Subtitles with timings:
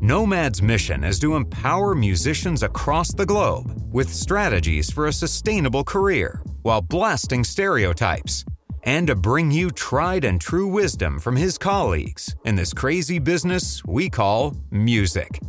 [0.00, 6.40] Nomad's mission is to empower musicians across the globe with strategies for a sustainable career
[6.62, 8.44] while blasting stereotypes,
[8.84, 13.84] and to bring you tried and true wisdom from his colleagues in this crazy business
[13.86, 15.40] we call music.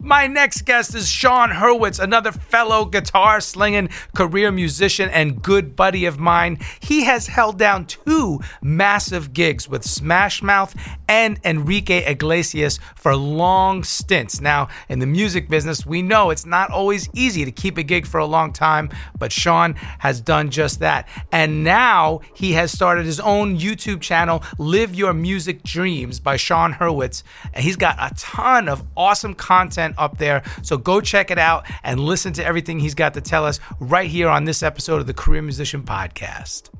[0.00, 6.04] My next guest is Sean Hurwitz, another fellow guitar slinging career musician and good buddy
[6.04, 6.60] of mine.
[6.78, 10.76] He has held down two massive gigs with Smash Mouth
[11.08, 14.40] and Enrique Iglesias for long stints.
[14.40, 18.06] Now, in the music business, we know it's not always easy to keep a gig
[18.06, 21.08] for a long time, but Sean has done just that.
[21.32, 26.74] And now he has started his own YouTube channel, Live Your Music Dreams by Sean
[26.74, 27.24] Hurwitz.
[27.52, 30.42] And he's got a ton of awesome content up there.
[30.62, 34.10] So go check it out and listen to everything he's got to tell us right
[34.10, 36.70] here on this episode of the Career Musician Podcast.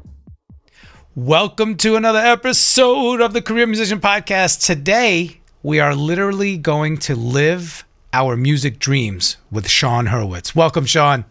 [1.15, 4.65] Welcome to another episode of the Career Musician Podcast.
[4.65, 10.55] Today, we are literally going to live our music dreams with Sean Hurwitz.
[10.55, 11.25] Welcome, Sean.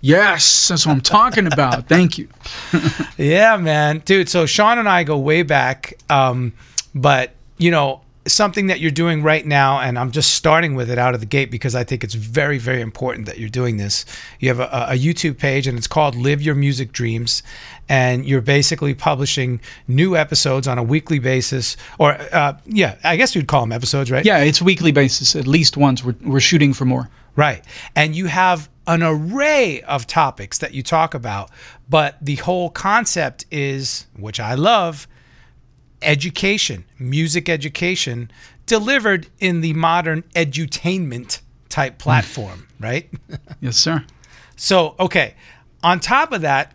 [0.00, 1.86] Yes, that's what I'm talking about.
[1.86, 2.28] Thank you.
[3.16, 3.98] yeah, man.
[4.04, 5.94] Dude, so Sean and I go way back.
[6.08, 6.52] Um,
[6.94, 8.00] but, you know,
[8.32, 11.26] something that you're doing right now, and I'm just starting with it out of the
[11.26, 14.04] gate because I think it's very, very important that you're doing this.
[14.38, 17.42] You have a, a YouTube page, and it's called Live Your Music Dreams,
[17.88, 23.34] and you're basically publishing new episodes on a weekly basis, or uh, yeah, I guess
[23.34, 24.24] you'd call them episodes, right?
[24.24, 26.04] Yeah, it's weekly basis, at least once.
[26.04, 27.08] We're, we're shooting for more.
[27.36, 27.64] Right.
[27.94, 31.50] And you have an array of topics that you talk about,
[31.88, 35.06] but the whole concept is, which I love,
[36.02, 38.30] education, music education
[38.66, 41.98] delivered in the modern edutainment type mm.
[41.98, 43.10] platform, right?
[43.60, 44.04] Yes, sir.
[44.56, 45.34] So, okay,
[45.82, 46.74] on top of that,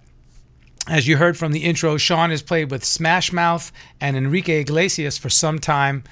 [0.88, 5.18] as you heard from the intro, Sean has played with Smash Mouth and Enrique Iglesias
[5.18, 6.04] for some time.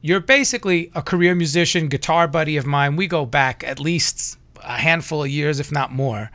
[0.00, 2.96] You're basically a career musician, guitar buddy of mine.
[2.96, 6.30] We go back at least a handful of years, if not more.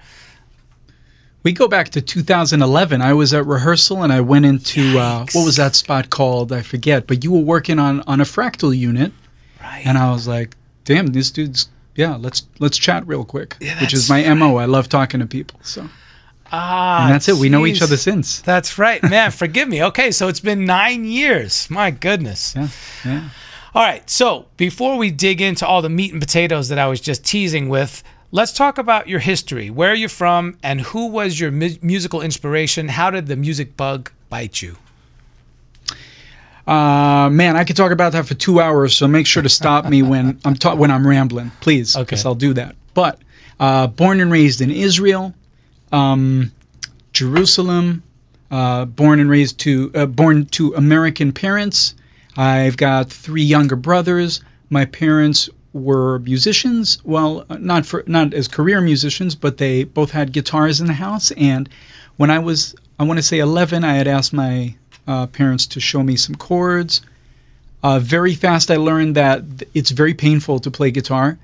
[1.44, 3.02] We go back to 2011.
[3.02, 6.52] I was at rehearsal and I went into uh, what was that spot called?
[6.52, 7.08] I forget.
[7.08, 9.14] But you were working on on a fractal unit,
[9.62, 9.84] Right.
[9.86, 13.94] and I was like, "Damn, this dude's yeah, let's let's chat real quick, yeah, which
[13.94, 14.58] is my mo.
[14.58, 15.60] I love talking to people.
[15.64, 15.88] So
[16.52, 17.36] Ah, and that's it.
[17.36, 18.42] We know each other since.
[18.42, 19.32] That's right, man.
[19.32, 19.84] forgive me.
[19.86, 21.70] Okay, so it's been nine years.
[21.70, 22.56] My goodness.
[22.56, 22.68] Yeah,
[23.06, 23.30] yeah.
[23.76, 24.10] All right.
[24.10, 27.68] So before we dig into all the meat and potatoes that I was just teasing
[27.70, 28.02] with,
[28.32, 29.70] let's talk about your history.
[29.70, 32.88] Where are you from, and who was your mu- musical inspiration?
[32.90, 34.78] How did the music bug bite you?
[36.66, 38.96] Uh, man, I could talk about that for two hours.
[38.96, 42.30] So make sure to stop me when I'm ta- when I'm rambling, please, because Okay.
[42.30, 42.76] I'll do that.
[42.94, 43.20] But
[43.60, 45.34] uh, born and raised in Israel,
[45.92, 46.52] um,
[47.14, 48.04] Jerusalem.
[48.50, 51.96] Uh, born and raised to uh, born to American parents.
[52.38, 54.40] I've got three younger brothers.
[54.70, 57.00] My parents were musicians.
[57.04, 60.94] Well, uh, not for not as career musicians, but they both had guitars in the
[60.94, 61.32] house.
[61.32, 61.70] And
[62.18, 64.76] when I was, I want to say 11, I had asked my
[65.08, 67.02] uh, parents to show me some chords.
[67.84, 69.44] Uh, very fast, I learned that
[69.74, 71.38] it's very painful to play guitar,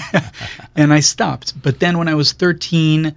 [0.76, 1.60] and I stopped.
[1.62, 3.14] But then, when I was 13,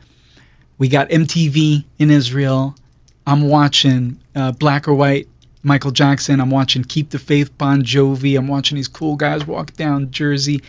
[0.77, 2.75] we got MTV in Israel.
[3.27, 5.27] I'm watching uh, Black or White,
[5.65, 6.39] Michael Jackson.
[6.39, 8.37] I'm watching Keep the Faith, Bon Jovi.
[8.37, 10.61] I'm watching these cool guys walk down Jersey.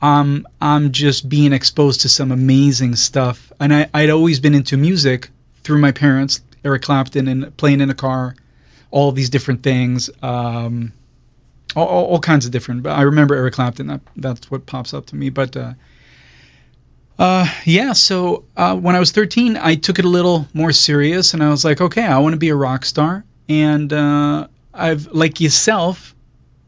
[0.00, 3.52] Um, I'm just being exposed to some amazing stuff.
[3.58, 5.30] And I, I'd always been into music
[5.64, 8.36] through my parents, Eric Clapton, and playing in a car,
[8.90, 10.08] all these different things.
[10.22, 10.92] Um,
[11.74, 12.84] all, all, kinds of different.
[12.84, 13.88] But I remember Eric Clapton.
[13.88, 15.30] That that's what pops up to me.
[15.30, 15.74] But uh,
[17.18, 17.92] uh, yeah.
[17.92, 21.50] So uh, when I was 13, I took it a little more serious, and I
[21.50, 23.24] was like, okay, I want to be a rock star.
[23.48, 26.14] And uh, I've like yourself,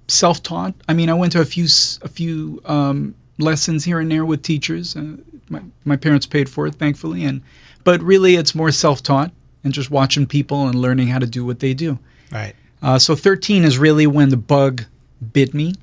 [0.09, 0.75] self-taught.
[0.89, 1.67] I mean, I went to a few
[2.03, 4.97] a few um, lessons here and there with teachers.
[4.97, 5.17] Uh,
[5.49, 7.25] my my parents paid for it, thankfully.
[7.25, 7.43] And
[7.85, 9.33] but really, it's more self-taught
[9.65, 11.99] and just watching people and learning how to do what they do.
[12.31, 12.55] Right.
[12.83, 14.85] Uh, so 13 is really when the bug
[15.33, 15.75] bit me.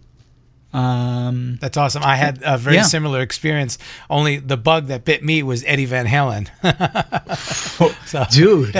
[0.73, 2.01] Um, That's awesome.
[2.03, 2.83] I had a very Yeah.
[2.83, 3.77] similar experience.
[4.09, 6.49] Only the bug that bit me was Eddie Van Halen.
[8.05, 8.73] So- dude.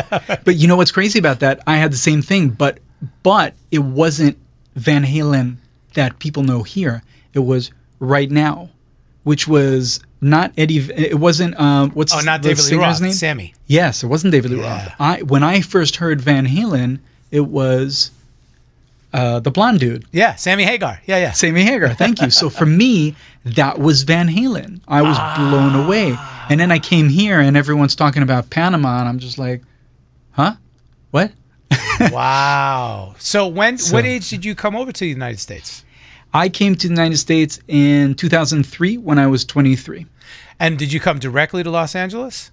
[0.44, 1.62] but you know what's crazy about that?
[1.68, 2.80] I had the same thing, but
[3.24, 4.38] but it wasn't
[4.76, 5.58] Van Halen
[5.94, 7.04] that people know here.
[7.34, 8.70] It was right now,
[9.24, 10.78] which was not Eddie.
[10.80, 11.60] It wasn't.
[11.60, 13.02] Um, what's oh, not David Lee Roth.
[13.02, 13.12] name?
[13.14, 13.54] Sammy.
[13.68, 14.84] Yes, it wasn't David Lee Yeah.
[14.86, 14.94] Roth.
[15.00, 17.00] I when I first heard Van Halen,
[17.32, 18.12] it was
[19.14, 20.06] uh, the blonde dude.
[20.12, 21.00] Yeah, Sammy Hagar.
[21.06, 21.32] Yeah, yeah.
[21.32, 21.94] Sammy Hagar.
[21.94, 22.30] Thank you.
[22.32, 23.16] So for me,
[23.46, 24.82] that was Van Halen.
[24.88, 26.16] I was blown away.
[26.50, 29.62] And then I came here and everyone's talking about Panama and I'm just like,
[30.32, 30.56] huh?
[31.12, 31.32] What?
[32.12, 33.16] wow.
[33.20, 35.84] So when So- what age did you come over to the United States?
[36.34, 40.06] I came to the United States in 2003 when I was 23.
[40.60, 42.52] And did you come directly to Los Angeles?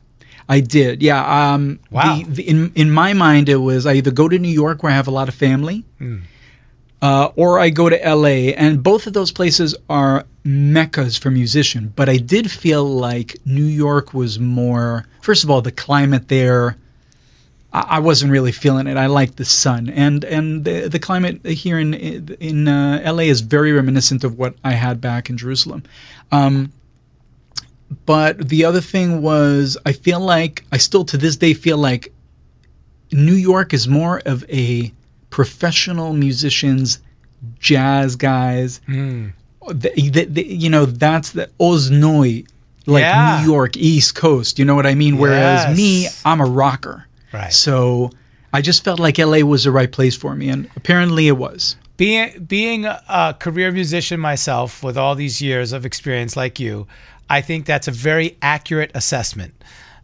[0.48, 1.52] I did, yeah.
[1.54, 2.16] Um, Wow.
[2.16, 4.90] The, the, in in my mind, it was I either go to New York where
[4.92, 5.84] I have a lot of family,
[7.02, 8.55] uh, or I go to L.A.
[8.55, 11.93] And both of those places are meccas for musician.
[11.97, 15.06] But I did feel like New York was more.
[15.23, 16.76] First of all, the climate there.
[17.73, 18.97] I I wasn't really feeling it.
[18.97, 23.29] I like the sun, and and the, the climate here in in uh, L.A.
[23.29, 25.85] is very reminiscent of what I had back in Jerusalem.
[26.32, 26.73] Um,
[28.06, 32.12] but the other thing was, I feel like I still to this day feel like
[33.12, 34.93] New York is more of a
[35.31, 36.99] professional musicians,
[37.59, 38.81] jazz guys.
[38.87, 39.29] Hmm.
[39.69, 42.47] The, the, the- you know, that's the Oznoi,
[42.87, 43.41] like Yeah.
[43.43, 44.59] New York, East Coast.
[44.59, 45.19] You know what I mean?
[45.19, 47.06] Whereas me, I'm a rocker.
[47.32, 47.53] Right.
[47.53, 48.10] So
[48.53, 51.77] I just felt like LA was the right place for me, and apparently it was.
[51.96, 56.87] being being a, a career musician myself with all these years of experience like you
[57.29, 59.53] i think that's a very accurate assessment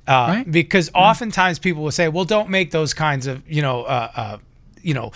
[0.06, 0.52] uh, Right.
[0.52, 4.36] because oftentimes people will say well don't make those kinds of you know uh, uh,
[4.86, 5.10] you know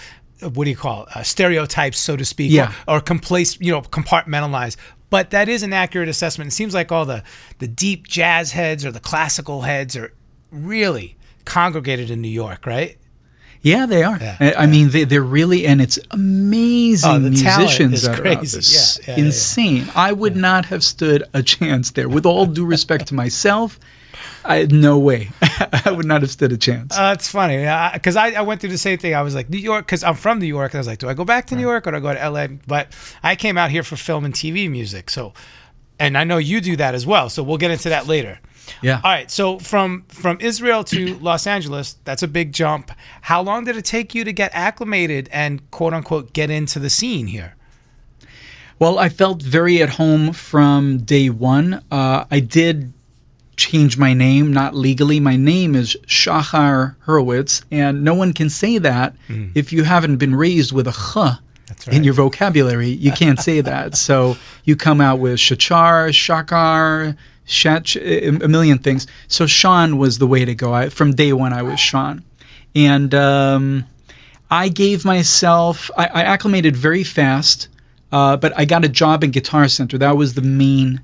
[0.55, 1.09] what do you call it?
[1.17, 2.73] Uh, stereotypes so to speak Yeah.
[2.89, 4.77] or, or complace you know compartmentalize
[5.11, 7.23] but that is an accurate assessment it seems like all the
[7.59, 10.13] the deep jazz heads or the classical heads are
[10.51, 12.97] really congregated in new york right
[13.63, 14.17] Yeah, they are.
[14.19, 18.23] Yeah, I, I mean, they, they're really, and it's amazing Oh, the musicians that are
[18.23, 18.61] crazy.
[18.65, 19.25] Yeah, yeah, yeah, yeah.
[19.27, 19.85] insane.
[19.95, 22.09] I would not have stood a chance there.
[22.09, 23.79] With all due respect to myself,
[24.45, 25.31] I had no way.
[25.43, 26.97] I would not have stood a chance.
[26.97, 27.59] Uh, it's funny
[27.93, 29.15] because I, I went through the same thing.
[29.15, 30.73] I was like New York because I'm from New York.
[30.73, 32.15] And I was like, do I go back to New York or do I go
[32.15, 32.47] to LA?
[32.67, 35.11] But I came out here for film and TV music.
[35.11, 35.35] So,
[35.99, 37.29] and I know you do that as well.
[37.29, 38.39] So we'll get into that later.
[38.83, 39.01] yeah.
[39.05, 39.31] All right.
[39.31, 42.91] So from from Israel to Los Angeles, that's a big jump.
[43.23, 46.91] How long did it take you to get acclimated and quote unquote get into the
[46.91, 47.57] scene here?
[48.79, 51.85] Well, I felt very at home from day one.
[51.91, 52.95] Uh, I did
[53.61, 55.21] change my name, not legally.
[55.21, 59.15] My name is Shachar Hurwitz, and no one can say that
[59.55, 61.39] if you haven't been raised with a ch
[61.93, 62.89] in your vocabulary.
[62.89, 63.97] You can't say that.
[63.97, 69.07] So you come out with shachar, shakar, shat, a million things.
[69.29, 70.73] So Sean was the way to go.
[70.73, 72.25] I, from day one, I was Sean.
[72.75, 73.85] And um,
[74.51, 77.69] I gave myself, I, I acclimated very fast,
[78.11, 79.99] uh, but I got a job in Guitar Center.
[79.99, 81.01] That was the main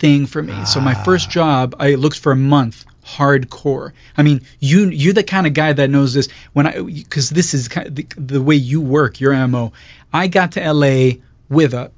[0.00, 0.64] thing for me.
[0.64, 3.92] So my first job, I looked for a month hardcore.
[4.16, 7.54] I mean, you you're the kind of guy that knows this when I because this
[7.54, 9.72] is kind of the, the way you work your mo.
[10.12, 11.92] I got to LA with a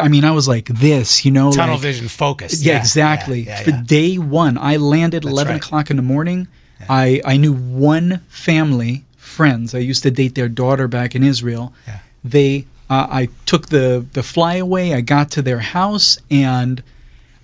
[0.00, 2.64] I mean, I was like this, you know, Tunnel like- vision focused.
[2.64, 3.42] yeah, exactly.
[3.42, 3.82] Yeah, yeah, For yeah.
[3.84, 5.56] day one, I landed 11 right.
[5.62, 6.48] o'clock in the morning.
[6.88, 9.72] I, I knew one family, friends.
[9.72, 11.72] I used to date their daughter back in Israel.
[11.86, 12.00] Yeah.
[12.24, 14.94] They, uh, I took the, the flyaway.
[14.94, 16.82] I got to their house and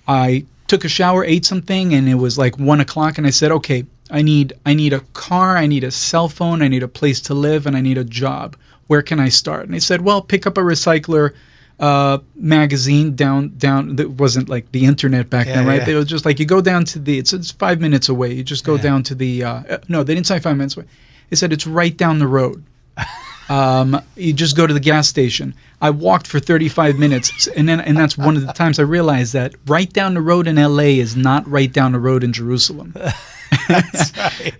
[0.09, 3.17] I took a shower, ate something, and it was like one o'clock.
[3.19, 6.63] And I said, okay, I need, I need a car, I need a cell phone,
[6.63, 8.57] I need a place to live, and I need a job.
[8.87, 9.65] Where can I start?
[9.65, 11.35] And they said, well, pick up a recycler
[11.79, 15.79] uh, magazine down down that wasn't like the internet back then, right?
[15.79, 15.85] yeah.
[15.85, 18.33] They were just like you go down to the it's, it's five minutes away.
[18.33, 20.87] You just go down to the uh, no, they didn't say five minutes away.
[21.29, 22.65] They said it's right down the road.
[23.49, 25.55] Um, you just go to the gas station.
[25.81, 29.33] I walked for 35 minutes, and then and that's one of the times I realized
[29.33, 32.93] that right down the road in LA is not right down the road in Jerusalem.
[33.69, 33.83] right.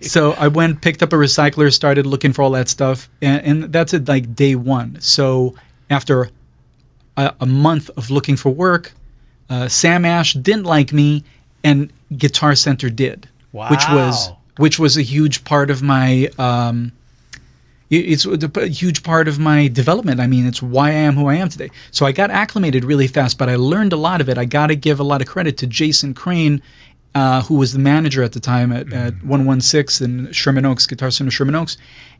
[0.00, 3.72] So I went, picked up a recycler, started looking for all that stuff, and, and
[3.72, 4.08] that's it.
[4.08, 5.00] Like day one.
[5.00, 5.54] So
[5.88, 6.30] after
[7.16, 8.92] a, a month of looking for work,
[9.48, 11.22] uh, Sam Ash didn't like me,
[11.62, 16.30] and Guitar Center did, which was which was a huge part of my.
[16.38, 16.92] Um,
[17.90, 20.20] it's a huge part of my development.
[20.20, 21.70] I mean, it's why I am who I am today.
[21.90, 24.38] So I got acclimated really fast, but I learned a lot of it.
[24.38, 26.62] I got to give a lot of credit to Jason Crane,
[27.14, 31.10] uh, who was the manager at the time at, at 116 in Sherman Oaks, Guitar
[31.10, 31.76] Center Sherman Oaks.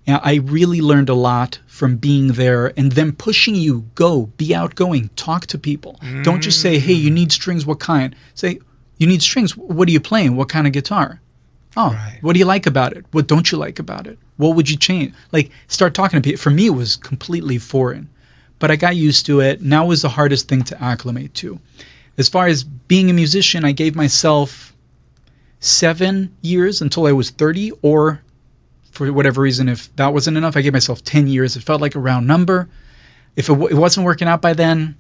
[0.07, 4.55] And I really learned a lot from being there and them pushing you, go, be
[4.55, 6.01] outgoing, talk to people.
[6.23, 8.17] Don't just say, hey, you need strings, what kind?
[8.35, 8.59] Say,
[8.99, 10.35] you need strings, what are you playing?
[10.37, 11.21] What kind of guitar?
[11.77, 11.91] Oh,
[12.23, 13.05] what do you like about it?
[13.13, 14.19] What don't you like about it?
[14.41, 15.13] What would you change?
[15.33, 16.41] Like, start talking to people.
[16.41, 18.09] For me, it was completely foreign,
[18.59, 19.61] but I got used to it.
[19.61, 21.61] Now was the hardest thing to acclimate to.
[22.17, 24.75] As far as being a musician, I gave myself
[25.61, 28.23] seven years until I was 30, or
[28.91, 31.55] for whatever reason, if that wasn't enough, I gave myself 10 years.
[31.55, 32.69] It felt like a round number.
[33.37, 34.97] If it, w- it wasn't working out by then,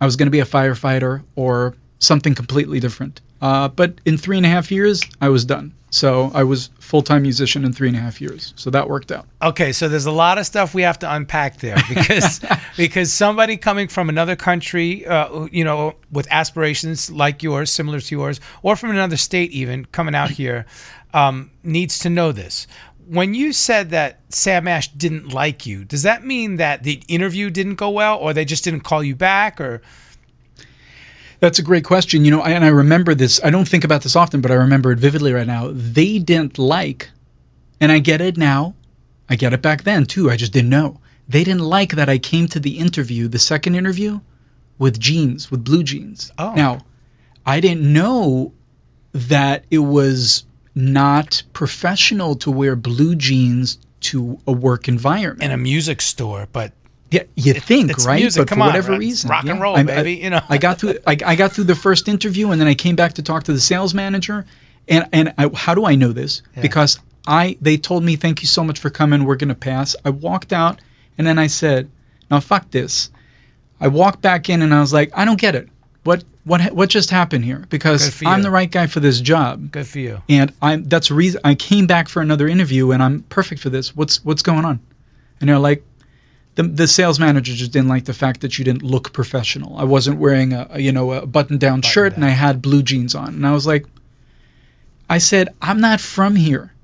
[0.00, 3.20] I was going to be a firefighter or something completely different.
[3.40, 5.74] Uh, but in three and a half years, I was done.
[5.90, 8.52] So I was full time musician in three and a half years.
[8.56, 9.26] So that worked out.
[9.40, 12.40] Okay, so there's a lot of stuff we have to unpack there because
[12.76, 18.14] because somebody coming from another country, uh, you know, with aspirations like yours, similar to
[18.14, 20.66] yours, or from another state even coming out here,
[21.14, 22.66] um, needs to know this.
[23.06, 27.48] When you said that Sam Ash didn't like you, does that mean that the interview
[27.48, 29.80] didn't go well, or they just didn't call you back, or
[31.40, 32.24] That's a great question.
[32.24, 33.40] You know, and I remember this.
[33.44, 35.70] I don't think about this often, but I remember it vividly right now.
[35.72, 37.10] They didn't like,
[37.80, 38.74] and I get it now.
[39.28, 40.30] I get it back then too.
[40.30, 41.00] I just didn't know.
[41.28, 44.20] They didn't like that I came to the interview, the second interview,
[44.78, 46.32] with jeans, with blue jeans.
[46.38, 46.54] Oh.
[46.54, 46.80] Now,
[47.44, 48.52] I didn't know
[49.12, 55.42] that it was not professional to wear blue jeans to a work environment.
[55.42, 56.48] in a music store?
[56.52, 56.72] But
[57.10, 58.20] Yeah, you think, it's right?
[58.20, 58.98] music, But come for on, whatever right?
[59.00, 60.42] reason, Rock and roll, I- I- baby, you know.
[60.48, 60.98] I got through.
[61.06, 63.52] I, I got through the first interview, and then I came back to talk to
[63.52, 64.44] the sales manager.
[64.88, 66.42] And and I, how do I know this?
[66.60, 69.24] Because I they told me thank you so much for coming.
[69.24, 69.94] We're gonna pass.
[70.04, 70.80] I walked out,
[71.16, 71.90] and then I said,
[72.30, 73.10] "Now fuck this."
[73.80, 75.68] I walked back in, and I was like, "I don't get it.
[76.04, 77.64] What what what just happened here?
[77.70, 80.22] Because I'm the right guy for this job." good for you.
[80.28, 83.94] and I'm that's reason I came back for another interview and I'm perfect for this.
[83.96, 84.80] What's what's going on?
[85.40, 85.84] And they're like,
[86.58, 89.76] the the sales manager just didn't like the fact that you didn't look professional.
[89.78, 92.82] I wasn't wearing a, a, you know a button down shirt and I had blue
[92.82, 93.86] jeans on, and I was like,
[95.08, 96.74] I said I'm not from here.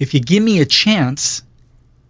[0.00, 1.44] If you give me a chance,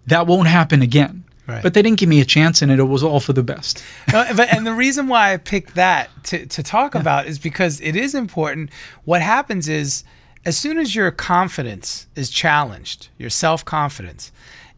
[0.07, 1.23] that won't happen again.
[1.47, 1.63] Right.
[1.63, 3.85] But they didn't give me a chance, and it was all for the best.
[4.13, 7.39] No, uh, but, and the reason why I picked that to, to talk about is
[7.39, 8.71] because it is important.
[9.05, 10.03] What happens is,
[10.45, 14.33] as soon as your confidence is challenged, your self confidence,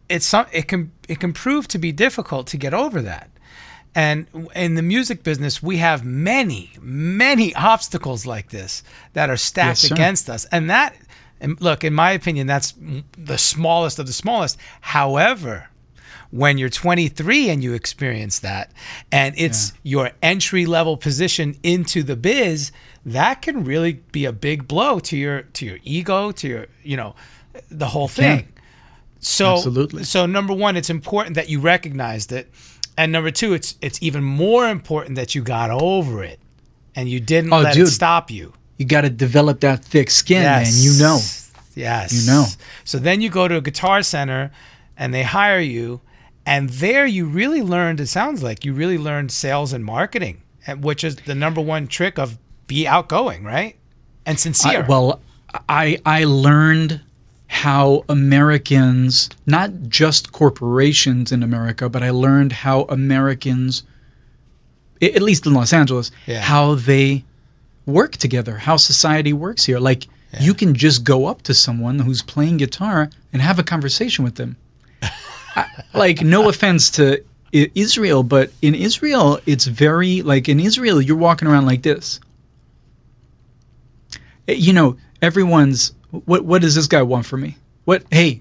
[0.08, 3.30] it's some, it can it can prove to be difficult to get over that.
[3.94, 8.82] And in the music business, we have many, many obstacles like this
[9.14, 10.44] that are stacked Yes, against us.
[10.46, 10.94] And that,
[11.40, 12.74] and look, in my opinion, that's
[13.16, 14.58] the smallest of the smallest.
[14.82, 15.68] However,
[16.30, 18.70] when you're 23 and you experience that
[19.10, 22.70] and it's your entry level position into the biz
[23.06, 26.98] that can really be a big blow to your to your ego to your you
[26.98, 27.14] know
[27.70, 28.46] the whole thing
[29.20, 30.04] so Absolutely.
[30.04, 32.48] so number one it's important that you recognized it
[32.98, 36.38] And number two, it's it's even more important that you got over it,
[36.96, 37.86] and you didn't Oh, let dude.
[37.86, 38.52] it stop you.
[38.76, 40.64] You got to develop that thick skin, man.
[40.64, 40.84] Yes.
[40.84, 41.18] You know.
[41.74, 42.12] Yes.
[42.12, 42.44] You know.
[42.84, 44.50] So then you go to a guitar center
[44.96, 46.00] and they hire you.
[46.44, 50.74] And there you really learned, it sounds like you really learned sales and marketing, eh,
[50.74, 53.76] which is the number one trick of be outgoing, right?
[54.26, 54.82] And sincere.
[54.82, 55.20] I, well,
[55.68, 57.00] I I learned
[57.48, 63.82] how Americans, not just corporations in America, but I learned how Americans,
[65.02, 66.40] at least in Los Angeles, Yeah.
[66.42, 67.24] how they
[67.86, 69.78] work together, how society works here.
[69.78, 70.06] Like
[70.40, 74.34] you can just go up to someone who's playing guitar and have a conversation with
[74.34, 74.56] them.
[75.56, 75.64] I,
[75.94, 81.48] like no offense to Israel, but in Israel, it's very like in Israel, you're walking
[81.48, 82.20] around like this
[84.46, 87.56] you know, everyone's what what does this guy want from me?
[87.84, 88.40] What hey,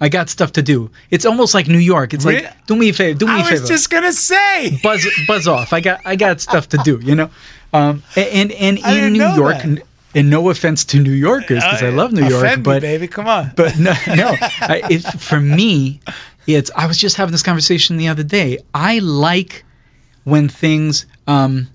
[0.00, 0.90] I got stuff to do.
[1.10, 2.14] It's almost like New York.
[2.14, 2.42] It's Really?
[2.44, 3.56] like do me a favor, do me a I favor.
[3.56, 4.78] I was just gonna say.
[4.82, 5.72] buzz buzz off.
[5.72, 7.30] I got I got stuff to do, you know?
[7.72, 9.82] Um and and I in New York that.
[10.14, 13.08] and no offense to New Yorkers because I love New York, Offend me, but baby,
[13.08, 13.52] come on.
[13.56, 14.34] but no, no.
[14.40, 16.00] I, it, for me,
[16.46, 16.70] it's.
[16.74, 18.58] I was just having this conversation the other day.
[18.72, 19.64] I like
[20.24, 21.68] when things, um,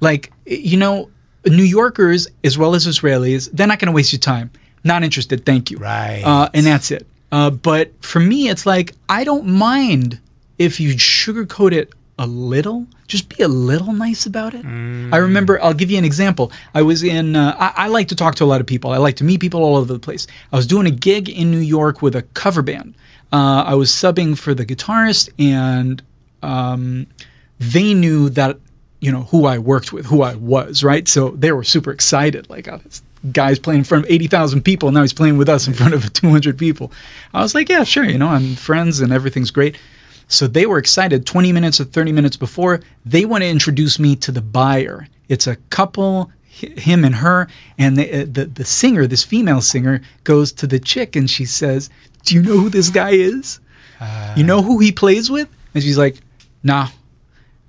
[0.00, 1.10] like you know,
[1.44, 4.50] New Yorkers as well as Israelis, they're not going to waste your time.
[4.86, 5.44] Not interested.
[5.44, 5.78] Thank you.
[5.78, 6.22] Right.
[6.24, 7.06] Uh, and that's it.
[7.32, 10.20] Uh, but for me, it's like I don't mind
[10.58, 12.86] if you sugarcoat it a little.
[13.08, 14.64] Just be a little nice about it.
[14.64, 15.62] I remember.
[15.62, 16.50] I'll give you an example.
[16.74, 17.36] I was in.
[17.36, 18.90] Uh, I, I like to talk to a lot of people.
[18.90, 20.26] I like to meet people all over the place.
[20.52, 22.94] I was doing a gig in New York with a cover band.
[23.32, 26.02] Uh, I was subbing for the guitarist, and
[26.42, 27.06] um,
[27.58, 28.58] they knew that
[29.00, 31.06] you know who I worked with, who I was, right?
[31.06, 32.48] So they were super excited.
[32.48, 33.02] Like, oh, this
[33.32, 34.90] guy's playing in front of eighty thousand people.
[34.90, 36.92] Now he's playing with us in front of two hundred people.
[37.34, 38.04] I was like, yeah, sure.
[38.04, 39.78] You know, I'm friends and everything's great.
[40.28, 41.26] So they were excited.
[41.26, 45.06] Twenty minutes or thirty minutes before, they want to introduce me to the buyer.
[45.28, 50.00] It's a couple, him and her, and the, uh, the the singer, this female singer,
[50.24, 51.90] goes to the chick and she says,
[52.24, 53.60] "Do you know who this guy is?
[54.36, 56.16] you know who he plays with?" And she's like,
[56.62, 56.88] "Nah."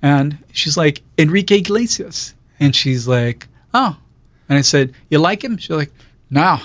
[0.01, 2.33] And she's like, Enrique Iglesias.
[2.59, 3.97] And she's like, oh.
[4.49, 5.57] And I said, you like him?
[5.57, 5.91] She's like,
[6.29, 6.59] no.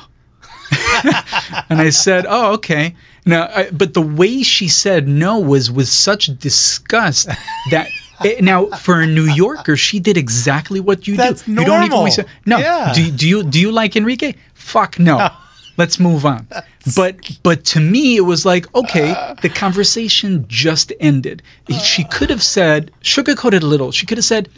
[1.69, 2.95] and I said, oh, okay.
[3.27, 7.29] Now, I, but the way she said no was with such disgust
[7.71, 7.89] that.
[8.25, 11.53] eh, Now, for a New Yorker, she did exactly what you That's do.
[11.53, 12.05] You don't even normal.
[12.05, 12.21] waste.
[12.47, 12.59] No.
[12.59, 12.93] Yeah.
[12.95, 14.35] Do, do you do you like Enrique?
[14.55, 15.29] Fuck no.
[15.77, 16.47] Let's move on.
[16.97, 21.43] But but to me, it was like okay, the conversation just ended.
[21.83, 23.93] She could have said sugarcoated a little.
[23.93, 24.49] She could have said,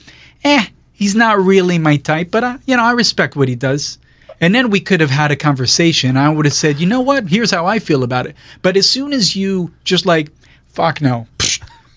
[0.42, 0.66] "Eh,
[1.04, 3.98] he's not really my type, but uh, you know I respect what he does."
[4.40, 6.16] And then we could have had a conversation.
[6.16, 7.28] I would have said, "You know what?
[7.28, 10.26] Here's how I feel about it." But as soon as you just like,
[10.72, 11.26] "Fuck no."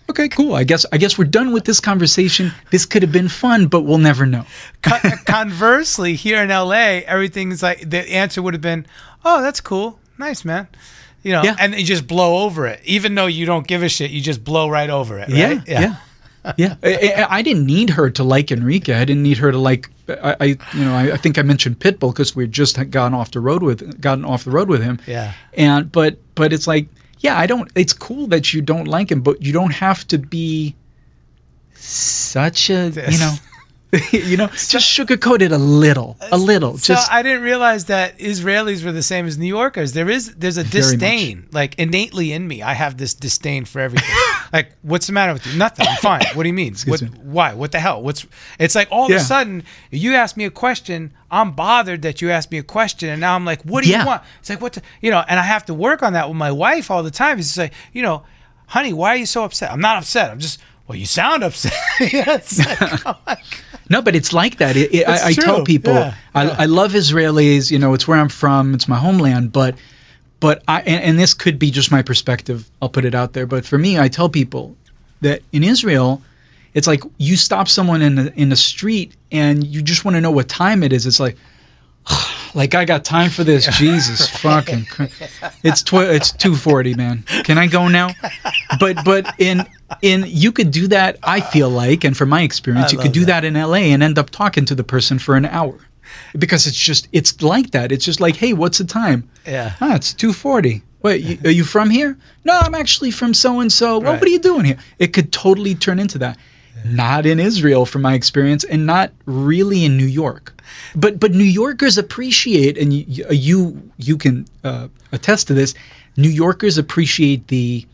[0.09, 0.53] Okay, cool.
[0.61, 2.51] I guess I guess we're done with this conversation.
[2.71, 4.45] This could have been fun, but we'll never know.
[5.25, 8.85] Conversely, here in LA, everything's like the answer would have been,
[9.25, 10.67] "Oh, that's cool, nice man,"
[11.23, 11.55] you know, Yeah.
[11.59, 14.11] and you just blow over it, even though you don't give a shit.
[14.11, 15.29] You just blow right over it.
[15.29, 15.63] Yeah, Right?
[15.67, 15.95] yeah,
[16.57, 16.75] yeah.
[16.83, 18.93] I, I- didn't need her to like Enrique.
[18.93, 19.89] I didn't need her to like.
[20.09, 22.91] I, I you know, I, I think I mentioned Pitbull because we had just had
[22.91, 24.99] gotten off the road with gotten off the road with him.
[25.05, 25.33] Yeah.
[25.53, 26.87] And but but it's like,
[27.19, 27.71] yeah, I don't.
[27.75, 30.75] It's cool that you don't like him, but you don't have to be
[31.73, 33.35] such a you know.
[34.11, 36.77] you know, just sugarcoat it a little, a uh, little.
[36.77, 39.93] So just I didn't realize that Israelis were the same as New Yorkers.
[39.93, 40.71] There is there's a much.
[40.71, 42.61] disdain, like innately in me.
[42.61, 44.09] I have this disdain for everything.
[44.53, 45.57] like, what's the matter with you?
[45.57, 45.87] Nothing.
[45.87, 46.21] I'm fine.
[46.33, 46.75] What do you mean?
[46.85, 47.07] What, me.
[47.23, 47.53] why?
[47.53, 48.01] What the hell?
[48.01, 48.27] What's?
[48.59, 51.13] It's like all of a sudden you ask me a question.
[51.31, 54.01] I'm bothered that you asked me a question, and now I'm like, what do Yeah.
[54.01, 54.23] you want?
[54.41, 56.51] It's like what the, you know, and I have to work on that with my
[56.51, 57.39] wife all the time.
[57.39, 58.23] It's like, you know,
[58.67, 59.71] honey, why are you so upset?
[59.71, 60.29] I'm not upset.
[60.29, 60.59] I'm just.
[60.87, 61.73] Well, you sound upset.
[62.13, 63.35] Yeah, like, oh.
[63.89, 64.77] No, but it's like that.
[64.77, 67.71] It, it, I, I tell people Yeah, I, I love Israelis.
[67.71, 68.73] You know, it's where I'm from.
[68.73, 69.51] It's my homeland.
[69.51, 69.75] But
[70.39, 72.69] but I and, and this could be just my perspective.
[72.81, 73.45] I'll put it out there.
[73.45, 74.75] But for me, I tell people
[75.21, 76.21] that in Israel,
[76.73, 80.21] it's like you stop someone in the in the street and you just want to
[80.21, 81.05] know what time it is.
[81.05, 81.37] It's like.
[82.57, 84.87] Like I got time for this, Jesus fucking!
[85.63, 87.23] It's tw- it's two forty, man.
[87.43, 88.09] Can I go now?
[88.79, 89.63] But but in
[90.01, 91.19] in you could do that.
[91.21, 93.45] I feel like, and from my experience, you could do that.
[93.45, 93.91] in L.A.
[93.91, 95.77] and end up talking to the person for an hour,
[96.35, 97.91] because it's just it's like that.
[97.91, 99.29] It's just like, hey, what's the time?
[99.45, 99.75] Yeah.
[99.79, 100.81] Ah, it's two forty.
[101.03, 102.17] Wait, you, are you from here?
[102.43, 103.99] No, I'm actually from so and so.
[103.99, 104.79] Well, what are you doing here?
[104.97, 106.39] It could totally turn into that.
[106.85, 110.53] Not in Israel, from my experience, and not really in New York.
[110.95, 115.73] But but New Yorkers appreciate, and you you you can uh, attest to this.
[116.17, 117.85] New Yorkers appreciate the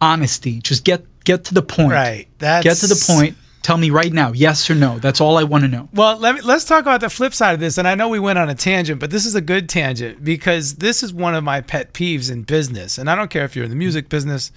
[0.00, 0.60] honesty.
[0.60, 1.92] Just get get to the point.
[1.92, 2.28] Right.
[2.38, 3.36] That's Get to the point.
[3.62, 5.00] Tell me right now, yes or no.
[5.00, 5.88] That's all I want to know.
[5.92, 7.78] Well, let me, let's talk about the flip side of this.
[7.78, 10.76] And I know we went on a tangent, but this is a good tangent because
[10.76, 12.96] this is one of my pet peeves in business.
[12.96, 14.52] And I don't care if you're in the music business,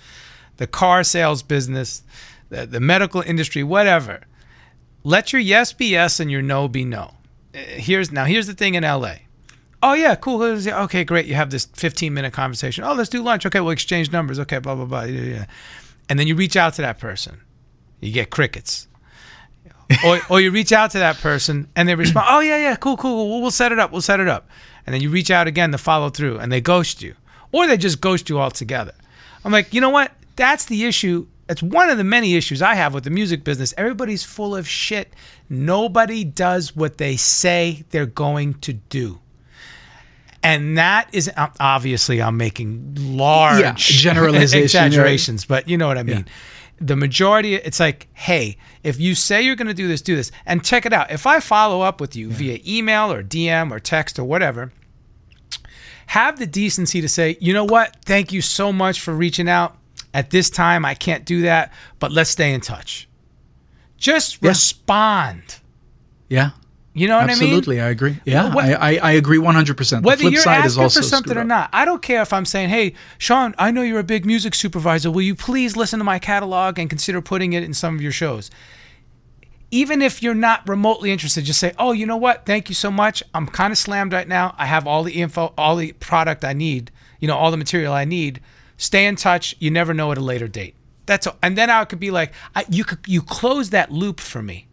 [0.58, 2.04] the car sales business,
[2.50, 4.22] the, the medical industry, whatever.
[5.04, 7.14] Let your yes be yes and your no be no.
[7.54, 8.26] Uh, Here's now.
[8.26, 9.16] Here's the thing in LA.
[9.82, 10.42] Oh yeah, cool.
[10.42, 11.26] Okay, great.
[11.26, 12.84] You have this 15 minute conversation.
[12.84, 13.46] Oh, let's do lunch.
[13.46, 14.40] Okay, we'll exchange numbers.
[14.40, 15.04] Okay, blah blah blah.
[15.04, 15.46] Yeah, yeah.
[16.10, 17.40] And then you reach out to that person.
[18.02, 18.88] You get crickets
[20.04, 22.98] or, or you reach out to that person and they respond, oh, yeah, yeah, cool,
[22.98, 23.30] cool.
[23.30, 23.92] We'll, we'll set it up.
[23.92, 24.50] We'll set it up.
[24.86, 27.16] And then you reach out again to follow through and they ghost you
[27.52, 28.94] or they just ghost you altogether.
[29.44, 30.12] I'm like, you know what?
[30.36, 31.28] That's the issue.
[31.50, 33.74] It's one of the many issues I have with the music business.
[33.76, 35.14] Everybody's full of shit.
[35.50, 39.20] Nobody does what they say they're going to do.
[40.44, 45.98] And that is uh, obviously I'm making large Yeah, generalization, exaggerations, but you know what
[45.98, 46.26] I mean.
[46.80, 50.32] The majority, it's like, hey, if you say you're going to do this, do this,
[50.46, 51.12] and check it out.
[51.12, 54.72] If I follow up with you via email or DM or text or whatever,
[56.08, 57.98] have the decency to say, you know what?
[58.06, 59.76] Thank you so much for reaching out.
[60.14, 63.08] At this time, I can't do that, but let's stay in touch.
[63.98, 64.50] Just Yeah.
[64.50, 65.42] respond.
[66.30, 66.52] Yeah.
[66.94, 67.58] You know what Absolutely, I mean?
[67.58, 68.20] Absolutely, I agree.
[68.26, 70.02] Yeah, What- I, I, I agree 100%.
[70.04, 72.22] Whether the flip you're side asking is also for something or not, I don't care
[72.22, 75.12] if I'm saying, "Hey, Sean, I know you're a big music supervisor.
[75.12, 78.12] Will you please listen to my catalog and consider putting it in some of your
[78.12, 78.50] shows?"
[79.72, 82.46] Even if you're not remotely interested, just say, "Oh, you know what?
[82.48, 83.22] Thank you so much.
[83.36, 84.56] I'm kind of slammed right now.
[84.58, 86.92] I have all the info, all the product I need.
[87.20, 88.40] You know, all the material I need.
[88.80, 89.56] Stay in touch.
[89.60, 90.74] You never know at a later date."
[91.06, 91.36] That's all.
[91.44, 94.66] and then I could be like, I, "You could you close that loop for me."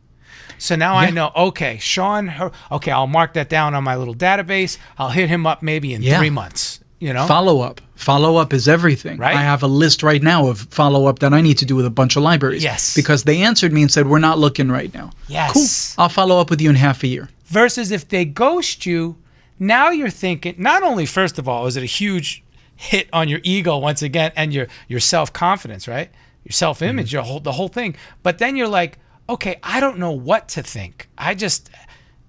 [0.58, 4.14] So now I know, okay, Sean, Her- okay, I'll mark that down on my little
[4.14, 4.78] database.
[4.98, 6.16] I'll hit him up maybe in Yeah.
[6.18, 7.26] three months, you know?
[7.26, 7.82] Follow up.
[7.94, 9.18] Follow up is everything.
[9.18, 9.36] Right.
[9.36, 11.84] I have a list right now of follow up that I need to do with
[11.84, 12.62] a bunch of libraries.
[12.64, 12.94] Yes.
[12.94, 15.10] Because they answered me and said, we're not looking right now.
[15.28, 15.94] Yes.
[15.94, 16.04] Cool.
[16.04, 17.28] I'll follow up with you in half a year.
[17.48, 19.16] Versus if they ghost you,
[19.58, 22.42] now you're thinking, not only, first of all, is it a huge
[22.76, 26.10] hit on your ego once again and your, your self confidence, right?
[26.44, 27.16] Your self image, mm-hmm.
[27.16, 27.96] your whole, the whole thing.
[28.22, 31.08] But then you're like, okay, I don't know what to think.
[31.18, 31.70] I just,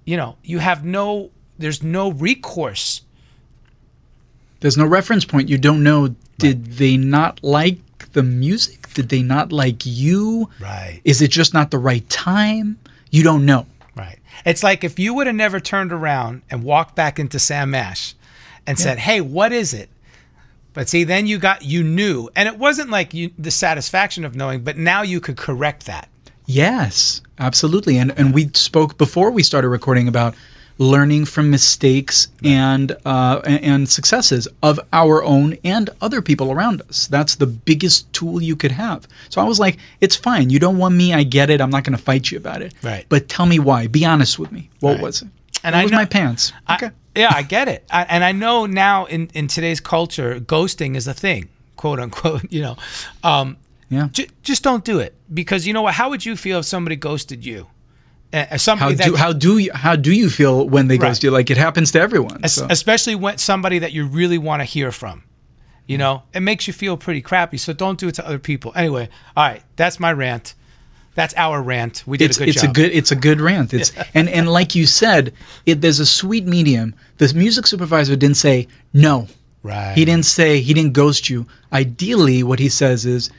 [0.05, 3.01] you know, you have no, there's no recourse.
[4.59, 5.49] There's no reference point.
[5.49, 7.79] You don't know, did they not like
[8.13, 8.91] the music?
[8.93, 10.49] Did they not like you?
[10.59, 11.01] Right.
[11.03, 12.79] Is it just not the right time?
[13.11, 13.67] You don't know.
[13.95, 14.17] Right.
[14.45, 18.15] It's like if you would have never turned around and walked back into Sam Ash
[18.65, 19.89] and said, "Hey, what is it?"
[20.77, 24.35] But see, then you got you knew, and it wasn't like you the satisfaction of
[24.35, 26.07] knowing, but now you could correct that.
[26.45, 27.97] Yes, absolutely.
[27.97, 30.35] And and we spoke before we started recording about
[30.77, 37.07] learning from mistakes and uh, and successes of our own and other people around us.
[37.07, 39.07] That's the biggest tool you could have.
[39.29, 40.51] So I was like, it's fine.
[40.51, 41.11] You don't want me.
[41.11, 41.59] I get it.
[41.59, 42.75] I'm not going to fight you about it.
[42.83, 43.03] Right.
[43.09, 43.87] But tell me why.
[43.87, 44.69] Be honest with me.
[44.79, 45.01] What Right.
[45.01, 45.29] was it?
[45.63, 46.53] And it I was know- my pants.
[46.67, 46.89] I- Okay.
[47.15, 51.07] yeah, I get it, I, and I know now in in today's culture, ghosting is
[51.07, 52.43] a thing, quote unquote.
[52.51, 52.77] You know,
[53.23, 53.57] um,
[53.89, 54.09] yeah.
[54.11, 55.93] j- just don't do it because you know what?
[55.95, 57.67] How would you feel if somebody ghosted you?
[58.33, 61.07] Uh, How somebody that do how do you how do you feel when they Right.
[61.09, 61.31] ghost you?
[61.31, 62.41] Like it happens to everyone.
[62.43, 62.67] Es- so.
[62.69, 65.23] especially when somebody that you really want to hear from.
[65.87, 67.57] You know, it makes you feel pretty crappy.
[67.57, 68.73] So don't do it to other people.
[68.75, 70.53] Anyway, all right, that's my rant.
[71.17, 72.03] That's our rant.
[72.05, 72.69] We did it's a good it's job.
[72.69, 73.73] a good it's a good rant.
[73.73, 75.33] It's and and like you said,
[75.65, 76.93] it, there's a sweet medium.
[77.17, 79.27] The music supervisor didn't say no.
[79.63, 79.95] Right.
[79.95, 81.47] He didn't say he didn't ghost you.
[81.73, 83.31] Ideally, what he says is,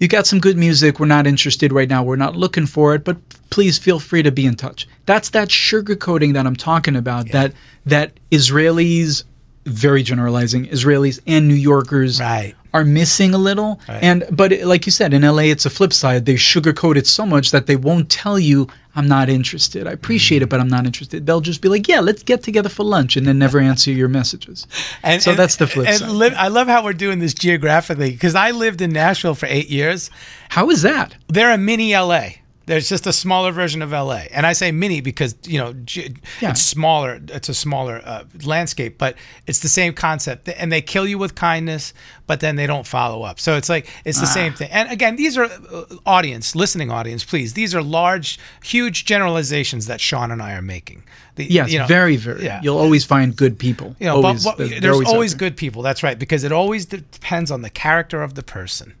[0.00, 1.00] you got some good music.
[1.00, 2.02] We're not interested right now.
[2.04, 3.16] We're not looking for it, but
[3.48, 4.86] please feel free to be in touch.
[5.06, 7.30] That's that sugarcoating that I'm talking about.
[7.30, 7.54] That
[7.86, 9.24] that Israelis,
[9.64, 12.54] very generalizing, Israelis and New Yorkers Right.
[12.74, 13.80] Are missing a little.
[13.88, 16.26] And but it- like you said, in LA, it's a flip side.
[16.26, 19.86] They sugarcoat it so much that they won't tell you, "I'm not interested.
[19.86, 22.68] I appreciate it, but I'm not interested." They'll just be like, "Yeah, let's get together
[22.68, 24.66] for lunch," and then never answer your messages.
[25.02, 26.10] And, so and- that's the flip and side.
[26.10, 29.70] li- I love how we're doing this geographically because I lived in Nashville for eight
[29.70, 30.10] years.
[30.50, 31.14] How is that?
[31.28, 32.26] They're a mini LA.
[32.66, 36.50] There's just a smaller version of LA, and I say mini because you know Yeah.
[36.50, 37.20] it's smaller.
[37.28, 40.48] It's a smaller uh, landscape, but it's the same concept.
[40.48, 41.92] And they kill you with kindness,
[42.26, 43.38] but then they don't follow up.
[43.40, 44.30] So it's like it's the Ah.
[44.40, 44.70] same thing.
[44.70, 47.52] And again, these are uh, audience, listening audience, please.
[47.52, 51.02] These are large, huge generalizations that Sean and I are making.
[51.36, 52.44] The, Yes, you know, very, very.
[52.44, 52.60] yeah.
[52.62, 53.96] You'll always find good people.
[53.98, 55.38] You know, always, but, but there's out always, there.
[55.50, 55.82] good people.
[55.82, 58.94] That's right, because it always depends on the character of the person,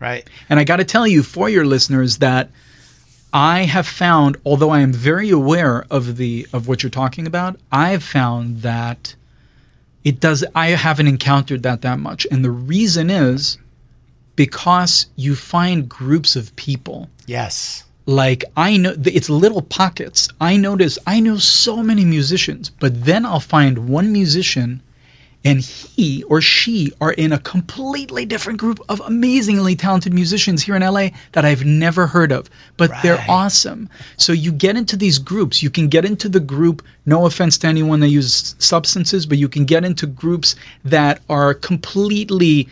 [0.00, 0.28] right?
[0.50, 2.50] And I got to tell you, for your listeners, that
[3.32, 7.58] I have found, although I am very aware of the of what you're talking about,
[7.70, 9.14] I have found that
[10.04, 10.44] it does.
[10.54, 13.58] I haven't encountered that that much, and the reason is
[14.36, 17.84] because you find groups of people Yes.
[18.06, 20.28] like I know it's little pockets.
[20.40, 24.80] I notice I know so many musicians, but then I'll find one musician
[25.44, 30.74] and he or she are in a completely different group of amazingly talented musicians here
[30.74, 33.88] in LA that I've never heard of, but they're awesome.
[34.16, 35.62] So you get into these groups.
[35.62, 39.48] You can get into the group, no offense to anyone that uses substances, but you
[39.48, 42.68] can get into groups that are completely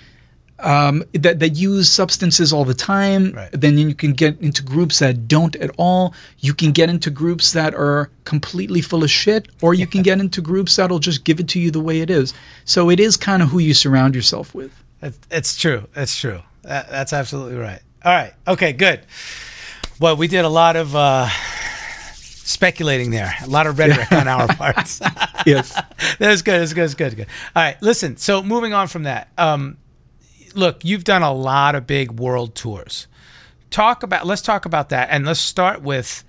[0.60, 3.32] um, that, that use substances all the time.
[3.32, 3.50] Right.
[3.52, 6.14] Then you can get into groups that don't at all.
[6.38, 10.18] You can get into groups that are completely full of shit, or you can get
[10.20, 12.32] into groups that'll just give it to you the way it is.
[12.64, 14.72] So it is kind of who you surround yourself with.
[15.02, 15.86] It- It's true.
[15.94, 16.40] It's true.
[16.62, 17.80] That, that's absolutely right.
[18.04, 18.32] All right.
[18.48, 18.72] Okay.
[18.72, 19.00] Good.
[20.00, 21.28] Well, we did a lot of uh,
[22.14, 23.34] speculating there.
[23.42, 25.00] A lot of rhetoric on our parts.
[25.46, 25.72] Yes.
[26.18, 26.60] that was good.
[26.60, 26.82] That's good.
[26.82, 27.14] That's good.
[27.16, 27.26] Good.
[27.54, 27.80] All right.
[27.80, 28.16] Listen.
[28.16, 29.28] So moving on from that.
[29.38, 29.76] Um,
[30.56, 33.06] look, you've done a lot of big world tours.
[33.70, 34.26] Talk about.
[34.26, 36.24] Let's talk about that, and let's start with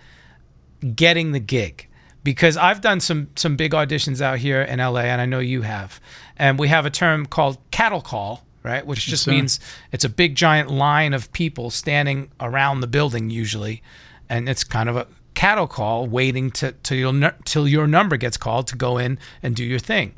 [0.96, 1.88] getting the gig
[2.24, 5.62] because I've done some some big auditions out here in LA, and I know you
[5.62, 6.02] have.
[6.36, 8.86] And we have a term called cattle call, right?
[8.86, 9.60] Which just means
[9.92, 13.82] it's a big giant line of people standing around the building usually,
[14.30, 18.38] and it's kind of a cattle call, waiting to till your till your number gets
[18.38, 20.14] called to go in and do your thing.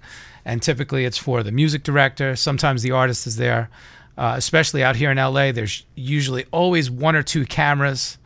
[0.45, 2.35] And typically, it's for the music director.
[2.35, 3.69] Sometimes the artist is there.
[4.19, 8.17] Uh, especially out here in LA, there's usually always one or two cameras.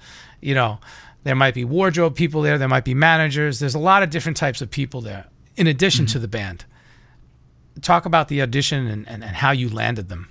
[0.42, 0.80] You know,
[1.24, 3.60] there might be wardrobe people there, there might be managers.
[3.60, 5.26] There's a lot of different types of people there,
[5.56, 6.14] in addition Mm-hmm.
[6.14, 6.66] to the band.
[7.82, 10.30] Talk about the audition and, and, and how you landed them,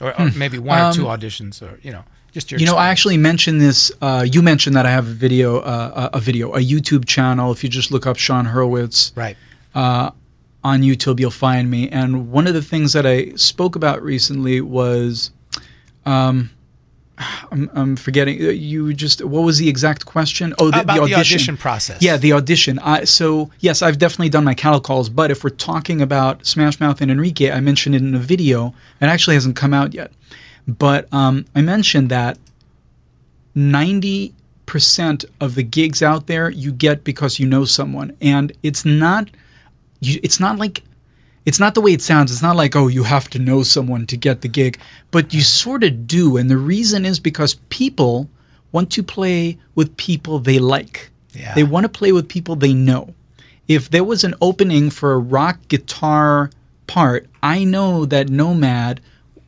[0.00, 2.58] or, or maybe one or two auditions, or you know, just your.
[2.58, 2.62] Hmm.
[2.62, 3.92] Um, You know, I actually mentioned this.
[4.00, 7.52] Uh, you mentioned that I have a video, uh, a a video, a YouTube channel.
[7.52, 9.36] If you just look up Sean Hurwitz, right.
[10.64, 11.88] On YouTube, you'll find me.
[11.90, 15.30] And one of the things that I spoke about recently was,
[16.04, 16.50] um,
[17.50, 18.40] I'm, I'm forgetting.
[18.44, 20.54] uh, You just what was the exact question?
[20.58, 21.34] Oh, the, About the the audition.
[21.36, 22.00] audition process.
[22.02, 22.78] Yeah, the audition.
[22.80, 25.08] I, so yes, I've definitely done my cattle calls.
[25.08, 28.68] But if we're talking about Smash Mouth and Enrique, I mentioned it in a video.
[29.00, 30.12] It actually hasn't come out yet.
[30.68, 32.38] But um, I mentioned that
[33.56, 34.32] 90%
[35.40, 39.28] of the gigs out there you get because you know someone and it's not
[40.00, 40.82] you, it's not like
[41.46, 44.06] it's not the way it sounds it's not like oh you have to know someone
[44.06, 44.78] to get the gig
[45.10, 48.28] but you sort of do and the reason is because people
[48.72, 51.54] want to play with people they like Yeah.
[51.54, 53.14] they want to play with people they know
[53.66, 56.50] if there was an opening for a rock guitar
[56.86, 59.00] part i know that nomad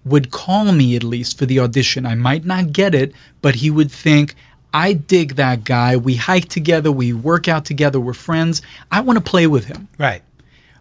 [0.04, 2.06] would call me at least for the audition.
[2.06, 4.34] I might not get it, but he would think,
[4.72, 5.94] I dig that guy.
[5.94, 6.90] We hike together.
[6.90, 8.00] We work out together.
[8.00, 8.62] We're friends.
[8.90, 9.88] I want to play with him.
[9.98, 10.22] Right.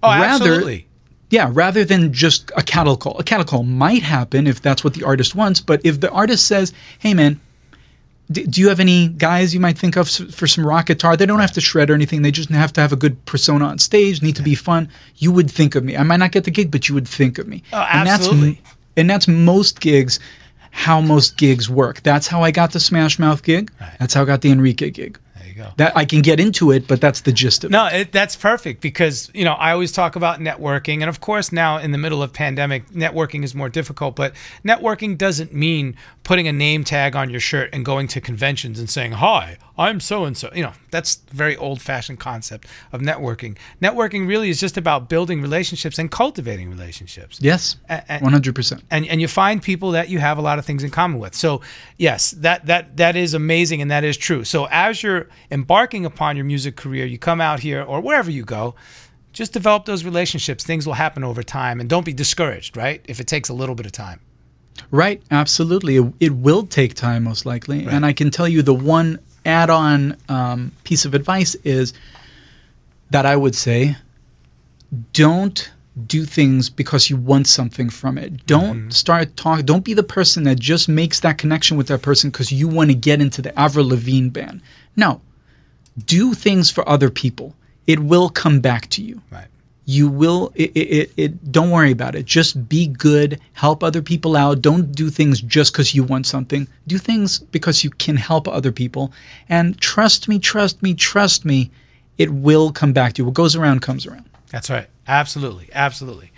[0.03, 0.85] Oh, Rather- absolutely.
[1.31, 3.15] Yeah, rather than just a cattle call.
[3.19, 6.47] A cattle call might happen if that's what the artist wants, but if the artist
[6.47, 7.39] says, hey man,
[8.31, 11.15] d- do you have any guys you might think of for some rock guitar?
[11.15, 12.23] They don't have to shred or anything.
[12.23, 14.89] They just have to have a good persona on stage, need to be fun.
[15.17, 15.95] You would think of me.
[15.95, 17.61] I might not get the gig, but you would think of me.
[17.73, 18.59] Oh, And that's, absolutely.
[18.97, 20.19] and that's most gigs,
[20.71, 22.01] how most gigs work.
[22.01, 23.71] That's how I got the Smash Mouth gig.
[23.99, 25.19] That's how I got the Enrique gig.
[25.59, 25.73] Go.
[25.75, 27.73] That I can get into it, but that's the gist of it.
[27.73, 31.77] No, that's perfect because you know I always talk about networking, and of course now
[31.79, 34.15] in the middle of pandemic, networking is more difficult.
[34.15, 35.97] But networking doesn't mean
[36.29, 39.99] putting a name tag on your shirt and going to conventions and saying hi, I'm
[39.99, 40.51] so and so.
[40.53, 43.57] You know that's a very old-fashioned concept of networking.
[43.81, 47.39] Networking really is just about building relationships and cultivating relationships.
[47.41, 47.77] Yes,
[48.21, 48.83] one hundred percent.
[48.91, 51.33] and and you find people that you have a lot of things in common with.
[51.33, 51.61] So
[51.97, 54.43] yes, that that that is amazing and that is true.
[54.43, 58.45] So as you're embarking upon your music career, you come out here or wherever you
[58.45, 58.75] go,
[59.33, 60.63] just develop those relationships.
[60.63, 62.77] Things will happen over time, and don't be discouraged.
[62.77, 63.03] Right?
[63.07, 64.19] If it takes a little bit of time.
[64.91, 65.97] Right, absolutely.
[65.97, 67.85] It, it will take time, most likely.
[67.87, 71.93] And I can tell you the one add on um, piece of advice is
[73.09, 73.97] that I would say
[75.13, 75.71] don't
[76.05, 78.45] do things because you want something from it.
[78.45, 79.65] Don't start talking.
[79.65, 82.89] Don't be the person that just makes that connection with that person because you want
[82.89, 84.61] to get into the Avril Lavigne band.
[84.95, 85.21] No,
[86.05, 87.55] do things for other people.
[87.87, 89.47] It will come back to you Right.
[89.89, 94.35] You will it, it, it, don't worry about it just be good help other people
[94.35, 98.47] out don't do things just because you want something do things because you can help
[98.47, 99.11] other people
[99.47, 101.71] and trust me trust me trust me
[102.17, 104.87] it will come back to you what goes around comes around That's right.
[105.07, 105.69] Absolutely.
[105.73, 106.31] Absolutely.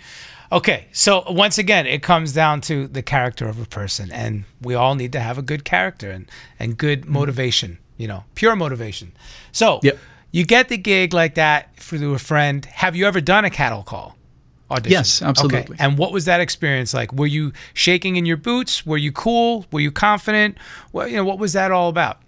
[0.50, 0.86] Okay.
[0.92, 4.94] So once again, it comes down to the character of a person, and we all
[4.94, 7.12] need to have a good character and and good mm-hmm.
[7.12, 7.78] motivation.
[7.96, 9.12] You know, pure motivation.
[9.52, 9.98] So Yep.
[10.32, 12.64] You get the gig like that through a friend.
[12.64, 14.16] Have you ever done a cattle call
[14.70, 14.92] audition?
[14.92, 15.60] Yes, absolutely.
[15.60, 15.74] Okay.
[15.78, 17.12] And what was that experience like?
[17.12, 18.84] Were you shaking in your boots?
[18.84, 19.66] Were you cool?
[19.70, 20.58] Were you confident?
[20.92, 22.20] Well, you know, what was that all about?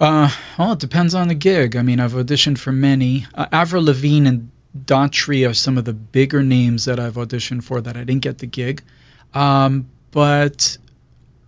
[0.00, 1.76] Uh, well, it depends on the gig.
[1.76, 3.26] I mean, I've auditioned for many.
[3.34, 4.50] Uh, Avril Lavigne and
[4.84, 8.38] Daughtry are some of the bigger names that I've auditioned for that I didn't get
[8.38, 8.82] the gig.
[9.34, 10.78] Um, but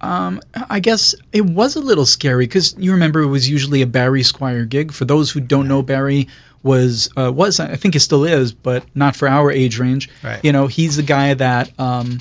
[0.00, 3.86] um, I guess it was a little scary because you remember it was usually a
[3.86, 4.92] Barry Squire gig.
[4.92, 6.28] For those who don't know, Barry
[6.62, 10.08] was uh, was I think it still is, but not for our age range.
[10.22, 10.42] Right.
[10.44, 12.18] You know, he's the guy that um,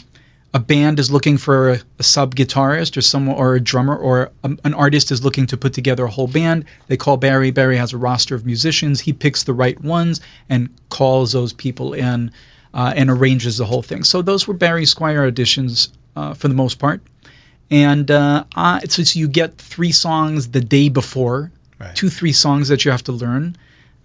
[0.53, 4.31] a band is looking for a, a sub guitarist or someone or a drummer or
[4.43, 6.65] a, an artist is looking to put together a whole band.
[6.87, 7.51] They call Barry.
[7.51, 8.99] Barry has a roster of musicians.
[8.99, 12.31] He picks the right ones and calls those people in
[12.73, 14.03] uh, and arranges the whole thing.
[14.03, 17.01] So those were Barry Squire auditions uh, for the most part.
[17.71, 21.95] And uh, uh, so, so you get three songs the day before, Right.
[21.95, 23.55] two, three songs that you have to learn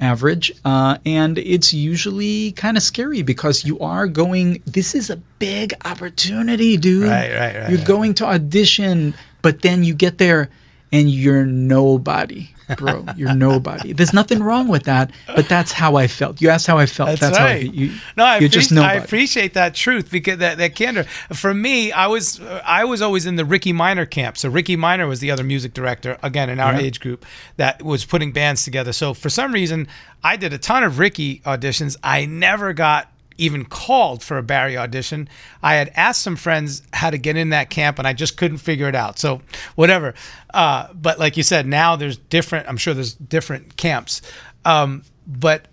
[0.00, 0.53] average.
[0.64, 5.72] Uh, and it's usually kind of scary because you are going, this is a big
[5.85, 7.05] opportunity, dude.
[7.09, 7.87] Right, right, right, You're right.
[7.87, 10.50] going to audition, but then you get there
[10.92, 12.48] and you're nobody.
[12.79, 13.92] Bro, you're nobody.
[13.92, 16.40] There's nothing wrong with that, but that's how I felt.
[16.40, 17.20] You asked how I felt.
[17.20, 20.59] That's, how I, you, no, I, you're appreci- just I appreciate that truth because that,
[20.59, 21.05] that candor.
[21.33, 24.38] For me, I was I was always in the Ricky Minor camp.
[24.38, 26.81] So Ricky Minor was the other music director again in our Yeah.
[26.81, 27.24] age group
[27.57, 28.92] that was putting bands together.
[28.92, 29.87] So for some reason,
[30.22, 31.96] I did a ton of Ricky auditions.
[32.03, 35.29] I never got even called for a Barry audition.
[35.62, 38.59] I had asked some friends how to get in that camp and I just couldn't
[38.59, 39.18] figure it out.
[39.18, 39.42] So
[39.75, 40.14] whatever.
[40.53, 44.23] Uh, but like you said, now there's different, I'm sure there's different camps.
[44.64, 45.68] Um, but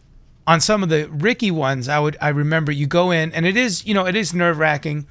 [0.47, 3.57] on some of the Ricky ones, I would, I remember you go in and it
[3.57, 5.07] is, you know, it is nerve wracking.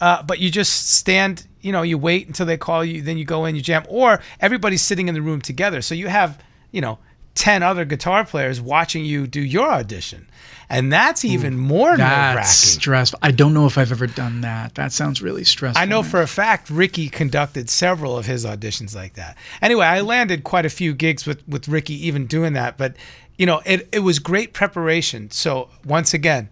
[0.00, 3.24] Uh, but you just stand, you know, you wait until they call you, then you
[3.24, 5.82] go in, you jam, or everybody's sitting in the room together.
[5.82, 6.98] So you have, you know,
[7.34, 10.28] 10 other guitar players watching you do your audition.
[10.70, 13.18] And that's even more nerve That's stressful.
[13.22, 14.74] I don't know if I've ever done that.
[14.74, 15.80] That sounds really stressful.
[15.80, 16.10] I know man.
[16.10, 19.38] for a fact Ricky conducted several of his auditions like that.
[19.62, 22.96] Anyway, I landed quite a few gigs with, with Ricky even doing that, but
[23.38, 25.30] you know, it, it was great preparation.
[25.30, 26.50] So once again,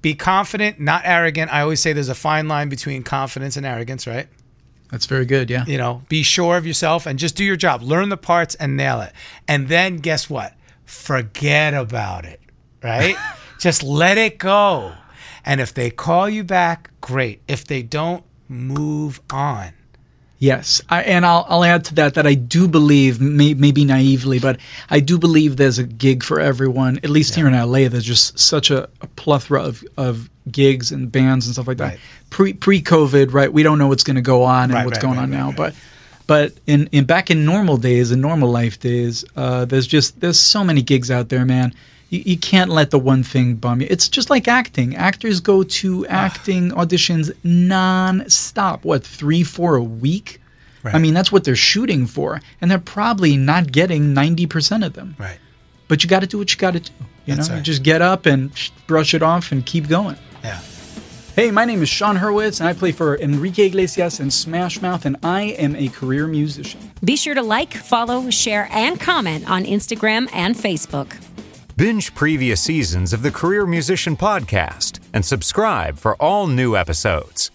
[0.00, 1.52] be confident, not arrogant.
[1.52, 4.26] I always say there's a fine line between confidence and arrogance, right?
[4.90, 5.48] That's very good.
[5.48, 5.64] Yeah.
[5.66, 7.82] You know, be sure of yourself and just do your job.
[7.82, 9.12] Learn the parts and nail it.
[9.46, 10.54] And then guess what?
[10.84, 12.40] Forget about it,
[12.82, 13.16] right?
[13.62, 14.92] just let it go.
[15.44, 17.40] And if they call you back, great.
[17.46, 19.72] If they don't, move on.
[20.38, 24.40] Yes, I, and I'll I'll add to that that I do believe, may, maybe naively,
[24.40, 24.58] but
[24.90, 26.98] I do believe there's a gig for everyone.
[27.04, 31.12] At least here in LA, there's just such a, a plethora of, of gigs and
[31.12, 31.90] bands and stuff like that.
[31.90, 32.00] Right.
[32.30, 33.52] Pre pre COVID, right?
[33.52, 35.52] We don't know what's going to go on and Right, what's right, going on now,
[35.52, 35.76] but
[36.26, 40.40] but in, in back in normal days, in normal life days, uh, there's just there's
[40.40, 41.72] so many gigs out there, man.
[42.12, 43.86] You, you can't let the one thing bum you.
[43.90, 44.94] It's just like acting.
[44.94, 48.84] Actors go to acting auditions non-stop.
[48.84, 50.40] What three, four a week?
[50.82, 50.94] Right.
[50.94, 54.92] I mean, that's what they're shooting for, and they're probably not getting ninety percent of
[54.92, 55.16] them.
[55.18, 55.38] Right.
[55.88, 56.92] But you got to do what you got to do.
[57.24, 57.58] You That's know, right.
[57.58, 60.16] you just get up and sh- brush it off and keep going.
[60.42, 60.60] Yeah.
[61.36, 65.06] Hey, my name is Sean Hurwitz, and I play for Enrique Iglesias and Smash Mouth,
[65.06, 66.80] and I am a career musician.
[67.04, 71.16] Be sure to like, follow, share, and comment on Instagram and Facebook.
[71.76, 77.50] Binge previous seasons of the Career Musician Podcast and subscribe for all new episodes.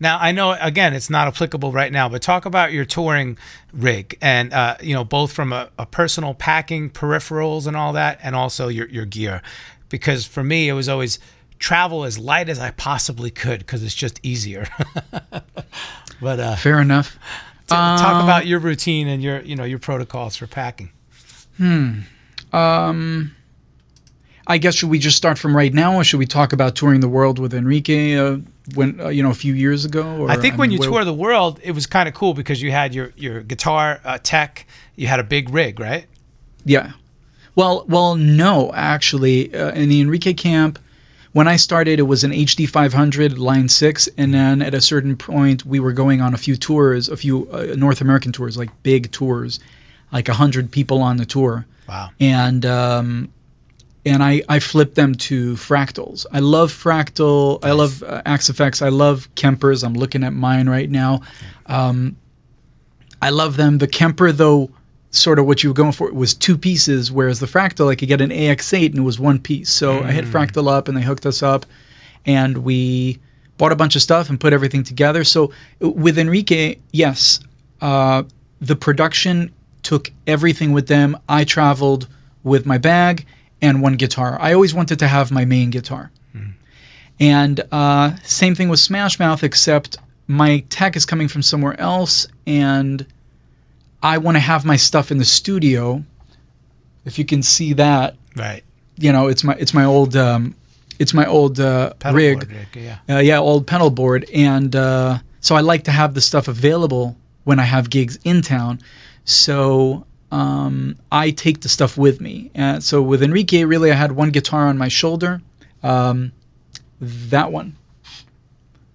[0.00, 3.38] Now I know again it's not applicable right now, but talk about your touring
[3.72, 8.18] rig and uh, you know both from a, a personal packing peripherals and all that,
[8.22, 9.42] and also your your gear,
[9.88, 11.18] because for me it was always
[11.58, 14.66] travel as light as I possibly could because it's just easier.
[16.20, 17.14] but uh, Fair enough.
[17.62, 20.90] t- talk about your routine and your you know your protocols for packing.
[24.48, 27.00] I guess should we just start from right now, or should we talk about touring
[27.00, 28.38] the world with Enrique uh,
[28.74, 30.04] when uh, you know a few years ago?
[30.18, 32.34] Or, I think when mean, you where- tour the world, it was kind of cool
[32.34, 36.06] because you had your your guitar uh, tech, you had a big rig, right?
[36.64, 36.92] Yeah.
[37.56, 40.78] Well, well, no, actually, uh, in the Enrique camp,
[41.32, 45.16] when I started, it was an HD 500 Line Six, and then at a certain
[45.16, 48.70] point, we were going on a few tours, a few uh, North American tours, like
[48.82, 49.58] big tours,
[50.12, 51.66] like a hundred people on the tour.
[51.88, 52.10] Wow.
[52.20, 53.32] And um,
[54.04, 56.26] and I I flipped them to fractals.
[56.32, 57.58] I love fractal.
[57.64, 58.82] I love uh, Axe FX.
[58.82, 59.84] I love Kempers.
[59.84, 61.20] I'm looking at mine right now.
[61.66, 62.16] Um,
[63.22, 63.78] I love them.
[63.78, 64.70] The Kemper, though,
[65.10, 68.08] sort of what you were going for, was two pieces, whereas the Fractal, I could
[68.08, 69.70] get an AX8 and it was one piece.
[69.70, 71.66] So I hit Fractal up and they hooked us up
[72.24, 73.18] and we
[73.58, 75.24] bought a bunch of stuff and put everything together.
[75.24, 77.40] So uh, with Enrique, yes,
[77.80, 78.24] uh,
[78.60, 79.52] the production
[79.86, 81.16] took everything with them.
[81.28, 82.08] I traveled
[82.42, 83.24] with my bag
[83.62, 84.36] and one guitar.
[84.40, 86.10] I always wanted to have my main guitar.
[87.18, 92.26] And uh, same thing with Smash Mouth, except my tech is coming from somewhere else,
[92.46, 93.06] and
[94.02, 96.04] I want to have my stuff in the studio.
[97.06, 98.62] If you can see that, Right.
[98.98, 100.54] you know, it's my it's my old um,
[100.98, 102.98] it's my old uh, rig, board rig, yeah.
[103.16, 107.16] uh, yeah, old pedal board, and uh, so I like to have the stuff available
[107.44, 108.80] when I have gigs in town.
[109.26, 112.50] So um, I take the stuff with me.
[112.54, 115.42] And so with Enrique, really, I had one guitar on my shoulder,
[115.82, 116.32] um,
[117.00, 117.76] that one,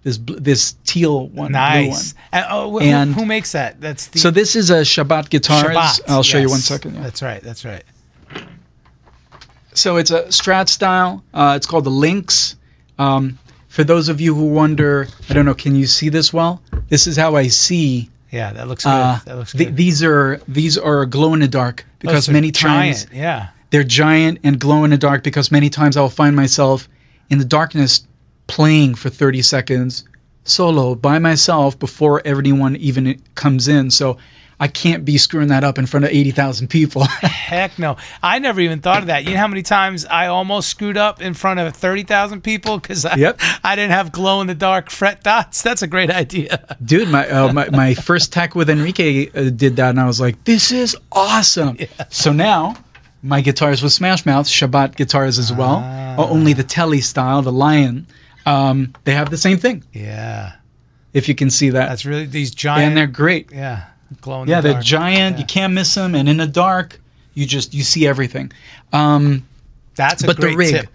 [0.03, 1.51] this bl- this teal one, blue one.
[1.51, 2.15] Nice.
[2.31, 3.79] And, oh, wh- And- who, makes that?
[3.79, 5.65] That's the So this is a Shabat guitar.
[5.65, 6.01] Shabat.
[6.07, 6.95] I'll show you one second.
[6.95, 7.03] yeah.
[7.03, 7.41] That's right.
[7.43, 7.83] That's right.
[9.73, 11.23] So it's a Strat style.
[11.33, 12.55] Uh, it's called the Lynx.
[12.99, 13.37] Um,
[13.69, 16.61] for those of you who wonder, I don't know, can you see this well?
[16.89, 18.09] This is how I see.
[18.31, 18.89] Yeah, that looks good.
[18.89, 23.05] Uh, that looks th- these are these are glow in the dark because many times
[23.05, 23.49] giant, yeah.
[23.71, 26.87] they're giant and glow in the dark because many times I'll find myself
[27.29, 28.07] in the darkness
[28.47, 30.05] playing for 30 seconds
[30.43, 33.91] solo by myself before everyone even comes in.
[33.91, 34.17] So
[34.61, 37.03] I can't be screwing that up in front of 80,000 people.
[37.21, 37.97] Heck no.
[38.21, 39.23] I never even thought of that.
[39.25, 43.03] You know how many times I almost screwed up in front of 30,000 people because
[43.03, 43.39] I, Yep.
[43.63, 45.61] I didn't have glow in the dark fret dots?
[45.67, 46.63] That's a great idea.
[46.85, 50.21] Dude, my, uh, my my first tech with Enrique uh, did that, and I was
[50.21, 51.77] like, "This is awesome."
[52.09, 52.75] So now,
[53.23, 56.15] my guitars with Smash Mouth, Shabat guitars as well, Ah.
[56.17, 58.05] only the Telly style, the Lion.
[58.45, 59.83] Um, they have the same thing.
[59.91, 60.53] Yeah.
[61.13, 62.87] If you can see that, That's really these giant.
[62.87, 63.49] and they're great.
[63.51, 63.85] yeah.
[64.19, 64.85] Glow in Yeah, the they're dark.
[64.85, 65.39] giant.
[65.39, 66.99] You can't miss them, and in the dark,
[67.33, 68.51] you just you see everything.
[68.91, 69.47] Um,
[69.95, 70.87] That's a but the rig, tip.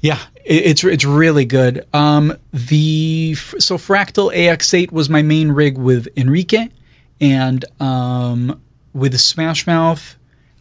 [0.00, 1.86] yeah, it, it's it's really good.
[1.92, 6.68] Um, the so Fractal AX8 was my main rig with Enrique,
[7.20, 8.60] and um,
[8.92, 10.16] with the Smash Mouth,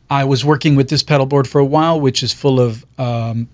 [0.09, 3.47] I was working with this pedal board for a while, which is full of um,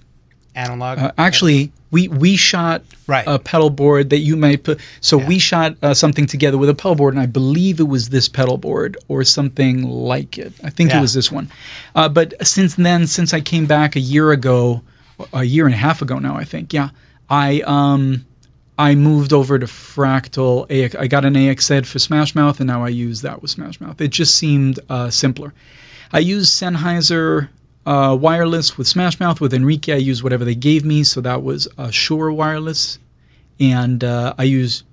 [0.56, 1.00] Analog.
[1.00, 3.24] uh, actually, we we shot Right.
[3.28, 4.80] a pedal board that you might put.
[5.02, 8.10] So we shot uh, something together with a pedal board, and I believe it was
[8.10, 10.54] this pedal board or something like it.
[10.64, 11.00] I think Yeah.
[11.00, 11.50] it was this one.
[11.96, 14.82] Uh, but since then, since I came back a year ago,
[15.34, 16.74] a year and a half ago now, I think.
[16.74, 16.90] Yeah,
[17.30, 18.26] I um.
[18.80, 20.66] I moved over to Fractal.
[20.98, 23.80] I got an AX head for Smash Mouth, and now I use that with Smash
[23.80, 24.02] Mouth.
[24.02, 25.54] It just seemed uh, simpler.
[26.12, 27.50] I use Sennheiser
[27.86, 29.42] uh, wireless with Smash Mouth.
[29.42, 33.00] With Enrique, I use whatever they gave me, so that was uh, Shure wireless.
[33.60, 34.84] And uh, I use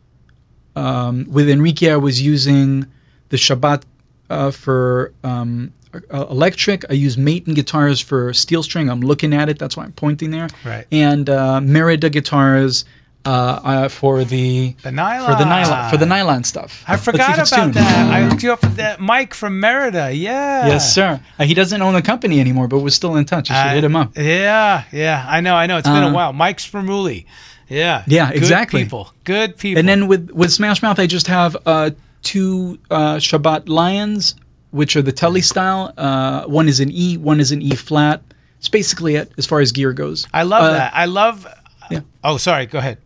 [0.77, 2.87] um, with Enrique, I was using
[3.31, 3.83] the Shabat
[4.31, 6.85] uh, for um, uh, electric.
[6.91, 8.89] I use Maton guitars for steel string.
[8.89, 9.59] I'm looking at it.
[9.59, 10.49] That's why I'm pointing there.
[10.65, 10.87] Right.
[10.93, 12.85] And uh, Merida guitars
[13.29, 15.31] uh, uh, for the The nylon.
[15.31, 16.83] for the nylon for the nylon stuff.
[16.89, 17.75] I forgot about tuned.
[17.75, 18.13] that.
[18.17, 20.13] I looked you up that Mike from Merida.
[20.15, 20.67] Yeah.
[20.67, 21.21] Yes, sir.
[21.39, 23.51] Uh, he doesn't own the company anymore, but we're still in touch.
[23.51, 24.17] You should hit him up.
[24.17, 25.27] Yeah, yeah.
[25.29, 25.77] I know, I know.
[25.79, 26.33] It's been a Uh, while.
[26.33, 27.27] Mike Spramuli.
[27.69, 28.03] Yeah.
[28.07, 28.83] Yeah, Good exactly.
[28.83, 29.13] people.
[29.25, 29.79] Good people.
[29.79, 31.91] And then with with Smash Mouth, I just have uh,
[32.23, 34.35] two uh, Shabat Lions,
[34.71, 35.93] which are the Telly style.
[35.97, 38.23] Uh, one is an E, one is an E flat.
[38.59, 40.27] It's basically it as far as gear goes.
[40.33, 40.93] I love that.
[40.95, 41.47] I love.
[41.91, 42.01] yeah.
[42.25, 42.65] Oh, sorry.
[42.67, 42.97] Go ahead.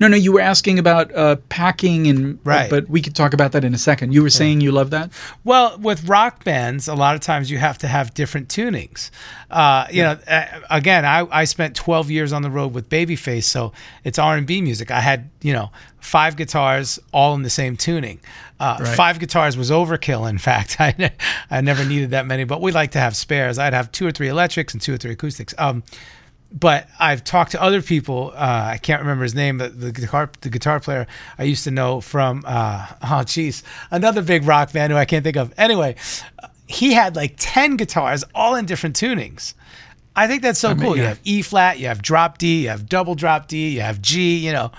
[0.00, 2.70] No, no, you were asking about uh, packing and Right.
[2.70, 4.12] but we could talk about that in a second.
[4.14, 5.10] You were saying you love that.
[5.44, 9.10] Well, with rock bands, a lot of times you have to have different tunings.
[9.50, 13.44] Uh, you know, uh, again, I, I spent 12 years on the road with Babyface,
[13.44, 13.72] so
[14.02, 14.90] it's R&B music.
[14.90, 15.70] I had, you know,
[16.00, 18.20] five guitars all in the same tuning.
[18.58, 18.96] Uh, Right.
[18.96, 20.28] Five guitars was overkill.
[20.30, 21.12] In fact, I, ne-
[21.50, 23.58] I never needed that many, but we like to have spares.
[23.58, 25.54] I'd have two or three electrics and two or three acoustics.
[25.58, 25.82] Um,
[26.52, 28.32] but I've talked to other people.
[28.34, 31.06] Uh, I can't remember his name, but the guitar the guitar player
[31.38, 35.24] I used to know from uh, oh geez, another big rock band who I can't
[35.24, 35.54] think of.
[35.56, 35.96] Anyway,
[36.66, 39.54] he had like ten guitars, all in different tunings.
[40.16, 40.96] I think that's so mean, cool.
[40.96, 44.02] You have E flat, you have drop D, you have double drop D, you have
[44.02, 44.38] G.
[44.38, 44.72] You know,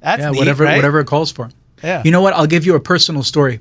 [0.00, 0.76] that's Yeah, neat, whatever right?
[0.76, 1.50] whatever it calls for.
[1.82, 2.02] Yeah.
[2.04, 2.34] You know what?
[2.34, 3.58] I'll give you a personal story,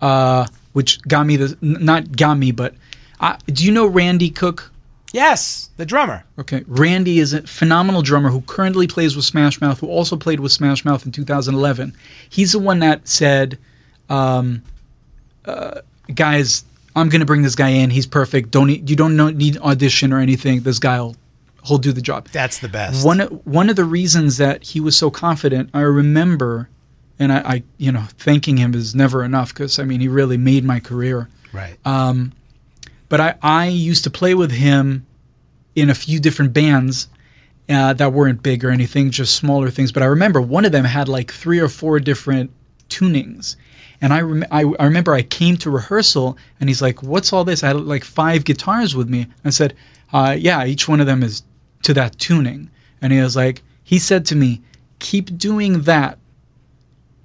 [0.00, 2.74] uh, which got me the not got me, but
[3.18, 4.70] uh, do you know Randy Cooke?
[5.14, 6.24] Yes, the drummer.
[6.40, 10.40] Okay, Randy is a phenomenal drummer who currently plays with Smash Mouth, who also played
[10.40, 11.94] with Smash Mouth in 2011.
[12.28, 13.56] He's the one that said,
[14.08, 14.60] um,
[15.44, 16.64] uh, "Guys,
[16.96, 17.90] I'm going to bring this guy in.
[17.90, 18.50] He's perfect.
[18.50, 20.62] Don't need, you don't need audition or anything.
[20.62, 21.14] This guy'll
[21.64, 23.06] he'll do the job." That's the best.
[23.06, 26.68] One one of the reasons that he was so confident, I remember,
[27.20, 30.38] and I, I you know thanking him is never enough because I mean he really
[30.38, 31.28] made my career.
[31.52, 31.76] right.
[31.84, 32.32] Um,
[33.08, 35.06] but I, I used to play with him
[35.74, 37.08] in a few different bands
[37.68, 39.92] uh, that weren't big or anything, just smaller things.
[39.92, 42.50] But I remember one of them had like three or four different
[42.88, 43.56] tunings.
[44.00, 47.44] And I, rem- I, I remember I came to rehearsal and he's like, What's all
[47.44, 47.62] this?
[47.62, 49.28] I had like five guitars with me.
[49.44, 49.74] I said,
[50.12, 51.42] uh, yeah, each one of them is
[51.82, 52.70] to that tuning.
[53.02, 54.62] And he was like, he said to me,
[54.98, 56.18] keep doing that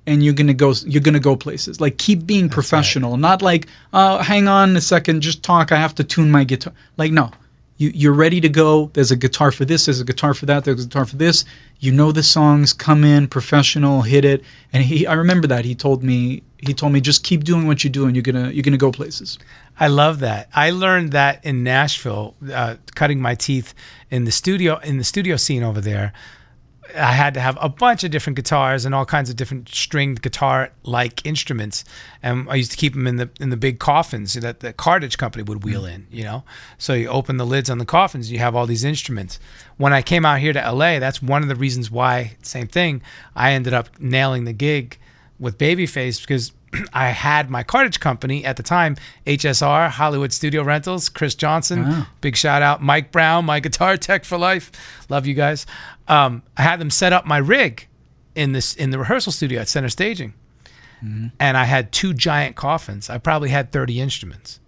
[0.09, 1.79] and you're gonna go you're gonna go places.
[1.79, 3.15] Like keep being professional.
[3.15, 6.73] Not like uh, hang on a second just talk i have to tune my guitar.
[6.97, 7.31] Like no.
[7.77, 8.91] You, you're ready to go.
[8.91, 11.45] There's a guitar for this there's a guitar for that there's a guitar for this.
[11.79, 14.43] You know the songs come in professional hit it.
[14.73, 15.63] And he i remember that.
[15.63, 18.15] He told me he told me just keep doing what you're doing.
[18.15, 19.37] you're gonna you're gonna go places.
[19.79, 20.49] I love that.
[20.53, 23.73] I learned that in Nashville, uh, cutting my teeth
[24.09, 26.13] in the studio in the studio scene over there.
[26.95, 30.21] I had to have a bunch of different guitars and all kinds of different stringed
[30.21, 31.83] guitar like instruments,
[32.23, 35.17] and I used to keep them in the in the big coffins that the cartage
[35.17, 35.95] company would wheel mm.
[35.95, 36.07] in.
[36.11, 36.43] You know,
[36.77, 39.39] so you open the lids on the coffins, you have all these instruments.
[39.77, 42.37] When I came out here to LA, that's one of the reasons why.
[42.43, 43.01] Same thing.
[43.35, 44.97] I ended up nailing the gig
[45.39, 46.51] with Babyface because
[46.93, 52.35] I had my cartage company at the time, HSR, Hollywood Studio Rentals, Chris Johnson, big
[52.35, 54.71] shout out, Mike Brown, my guitar tech for life.
[55.09, 55.65] Love you guys.
[56.09, 57.87] Um, I had them set up my rig
[58.35, 60.33] in this in the rehearsal studio at Center Staging.
[61.39, 63.09] And I had two giant coffins.
[63.09, 64.59] I probably had 30 instruments.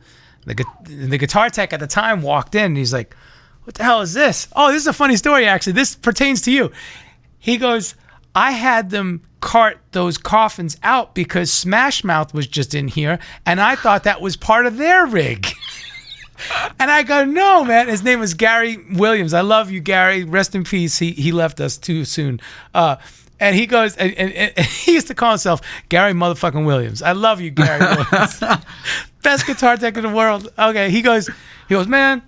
[0.45, 3.15] The, the guitar tech at the time walked in and he's like,
[3.63, 4.47] What the hell is this?
[4.55, 5.73] Oh, this is a funny story, actually.
[5.73, 6.71] This pertains to you.
[7.37, 7.95] He goes,
[8.33, 13.59] I had them cart those coffins out because Smash Mouth was just in here, and
[13.59, 15.47] I thought that was part of their rig.
[16.79, 17.87] and I go, no, man.
[17.87, 19.33] His name was Gary Williams.
[19.33, 20.23] I love you, Gary.
[20.23, 20.97] Rest in peace.
[20.97, 22.39] He he left us too soon.
[22.73, 22.97] Uh,
[23.39, 27.01] and he goes, and, and, and he used to call himself Gary motherfucking Williams.
[27.01, 27.79] I love you, Gary
[28.11, 28.39] Williams.
[29.23, 30.51] Best guitar tech in the world.
[30.57, 31.27] Okay, he goes,
[31.67, 32.21] he goes, man.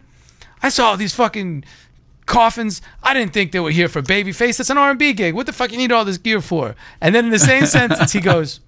[0.63, 1.65] I saw these fucking
[2.25, 2.81] coffins.
[3.03, 4.57] I didn't think they were here for Babyface.
[4.57, 5.35] That's an R&B gig.
[5.35, 6.75] What the fuck you need all this gear for?
[6.99, 8.59] And then in the same sentence, he goes,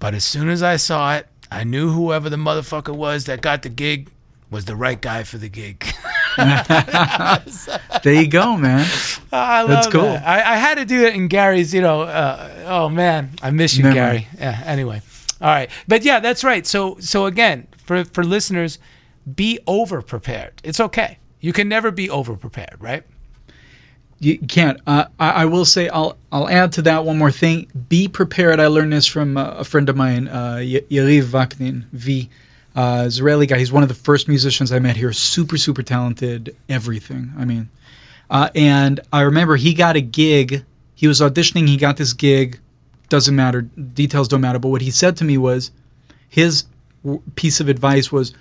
[0.00, 3.62] but as soon as I saw it, I knew whoever the motherfucker was that got
[3.62, 4.10] the gig
[4.54, 5.84] was the right guy for the gig.
[6.36, 8.86] there you go man
[9.32, 10.02] I love That's cool.
[10.02, 10.26] that.
[10.26, 13.76] I, I had to do it in Gary's, you know, uh, oh man, I miss
[13.76, 13.94] you, Memory.
[13.94, 14.28] Gary.
[14.38, 15.02] Yeah, anyway.
[15.40, 15.70] All right.
[15.88, 16.66] But yeah, that's right.
[16.66, 18.78] So so again, for for listeners,
[19.34, 20.60] be over prepared.
[20.64, 21.18] It's okay.
[21.40, 23.02] You can never be over prepared, right?
[24.20, 24.80] you can't.
[24.86, 27.66] Uh, I, I will say I'll I'll add to that one more thing.
[27.88, 28.60] Be prepared.
[28.60, 32.30] I learned this from uh, a friend of mine, uh, Y- Yariv Vaknin, V,
[32.74, 33.58] uh, Israeli guy.
[33.58, 35.12] He's one of the first musicians I met here.
[35.12, 36.56] Super super talented.
[36.68, 37.32] Everything.
[37.38, 37.68] I mean,
[38.30, 40.64] uh, and I remember he got a gig.
[40.94, 41.68] He was auditioning.
[41.68, 42.60] He got this gig.
[43.08, 43.62] Doesn't matter.
[43.62, 44.58] Details don't matter.
[44.58, 45.70] But what he said to me was,
[46.28, 46.64] his
[47.04, 48.32] w- piece of advice was,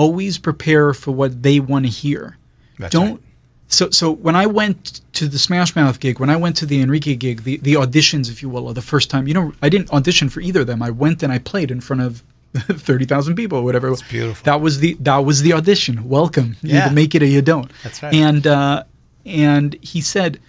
[0.00, 2.38] always prepare for what they want to hear.
[2.78, 3.20] That's don't right.
[3.68, 6.80] so so when I went to the Smash Mouth gig, when I went to the
[6.80, 9.68] Enrique gig, the, the auditions, if you will, or the first time, you know, I
[9.68, 10.82] didn't audition for either of them.
[10.82, 12.22] I went and I played in front of
[12.54, 13.88] thirty thousand people, or whatever.
[13.92, 14.44] It's beautiful.
[14.44, 16.08] That was the that was the audition.
[16.08, 16.56] Welcome.
[16.62, 16.86] You Yeah.
[16.86, 17.70] either make it or you don't.
[17.84, 18.12] That's right.
[18.14, 18.84] And uh,
[19.26, 20.40] and he said,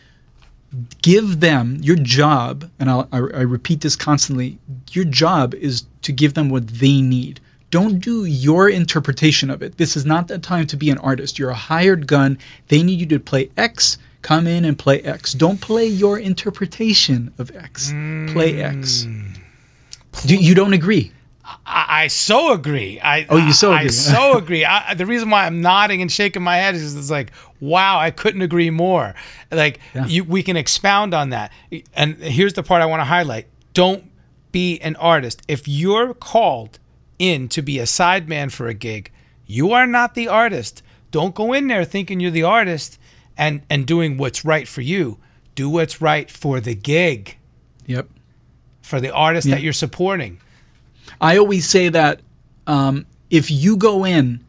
[1.02, 4.58] give them your job, and I'll, I, I repeat this constantly.
[4.91, 7.39] Your job is to give them what they need.
[7.70, 9.78] Don't do your interpretation of it.
[9.78, 11.38] This is not the time to be an artist.
[11.39, 12.38] You're a hired gun.
[12.68, 13.97] They need you to play X.
[14.24, 15.34] Come in and play X.
[15.34, 17.89] Don't play your interpretation of X.
[18.34, 19.08] Play X.
[20.26, 21.12] Do, you don't agree?
[21.66, 22.99] I, I so agree.
[22.99, 23.86] I Oh, you so agree.
[23.86, 24.66] I so agree.
[24.66, 28.12] I, the reason why I'm nodding and shaking my head is it's like, wow, I
[28.12, 29.14] couldn't agree more.
[29.52, 31.52] Like you, we can expound on that.
[31.93, 34.04] And here's the part I want to highlight: don't
[34.52, 35.41] be an artist.
[35.47, 36.80] If you're called
[37.20, 39.12] in to be a sideman for a gig,
[39.45, 40.82] you are not the artist.
[41.12, 42.97] Don't go in there thinking you're the artist
[43.38, 45.18] and and doing what's right for you.
[45.56, 47.38] Do what's right for the gig,
[47.86, 48.08] Yep.
[48.82, 49.56] for the artist Yeah.
[49.56, 50.39] that you're supporting.
[51.22, 52.19] I always say that
[52.65, 54.43] um, if you go in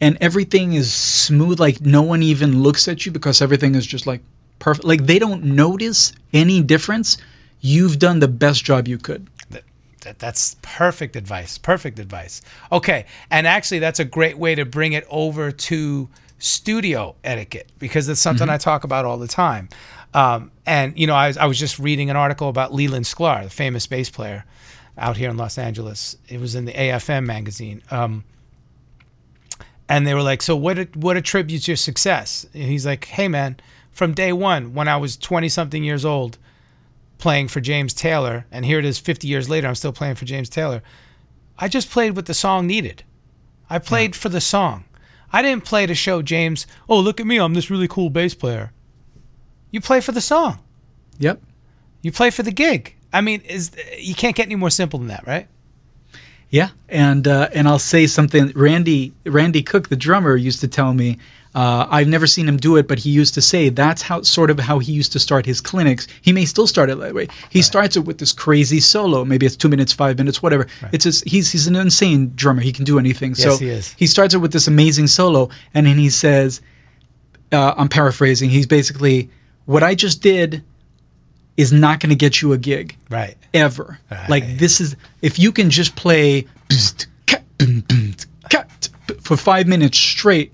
[0.00, 4.06] and everything is smooth, like no one even looks at you because everything is just
[4.06, 4.20] like
[4.58, 7.16] perfect, like they don't notice any difference,
[7.60, 9.26] you've done the best job you could.
[9.48, 9.64] That,
[10.02, 11.56] that, that's perfect advice.
[11.56, 12.42] Perfect advice.
[12.70, 13.06] Okay.
[13.30, 16.08] And actually, that's a great way to bring it over to
[16.38, 19.70] studio etiquette because it's something I talk about all the time.
[20.12, 23.44] Um, and, you know, I was, I was just reading an article about Leland Sklar,
[23.44, 24.44] the famous bass player
[24.98, 26.16] out here in Los Angeles.
[26.28, 27.82] It was in the AFM magazine.
[27.90, 28.24] Um,
[29.88, 30.96] and they were like, "So what?
[30.96, 33.56] What attributes your success?" And he's like, "Hey, man,
[33.90, 36.38] from day one, when I was twenty something years old,
[37.20, 40.24] playing for James Taylor, and here it is 50 years later, I'm still playing for
[40.24, 40.82] James Taylor.
[41.58, 43.04] I just played what the song needed.
[43.68, 44.84] I played for the song.
[45.32, 48.34] I didn't play to show James, oh, look at me, I'm this really cool bass
[48.34, 48.72] player.
[49.70, 50.58] You play for the song.
[51.18, 51.40] Yep.
[52.02, 52.96] You play for the gig.
[53.12, 55.46] I mean, is you can't get any more simple than that, right?
[56.50, 58.52] Yeah, and uh, and I'll say something.
[58.54, 61.16] Randy Randy Cooke, the drummer, used to tell me,
[61.54, 64.50] Uh, I've never seen him do it, but he used to say that's how sort
[64.50, 66.06] of how he used to start his clinics.
[66.22, 67.26] He may still start it that way.
[67.50, 69.24] He starts it with this crazy solo.
[69.24, 70.66] Maybe it's two minutes, five minutes, whatever.
[70.92, 72.62] It's just, he's he's an insane drummer.
[72.62, 73.30] He can do anything.
[73.30, 73.94] Yes, so he is.
[73.98, 76.60] he starts it with this amazing solo, and then he says,
[77.52, 78.50] uh, "I'm paraphrasing.
[78.50, 79.28] He's basically
[79.66, 80.62] what I just did
[81.60, 83.36] is not going to get you a gig." Right.
[83.54, 83.98] ever.
[84.28, 86.46] Like this is if you can just play
[89.22, 90.52] for five minutes straight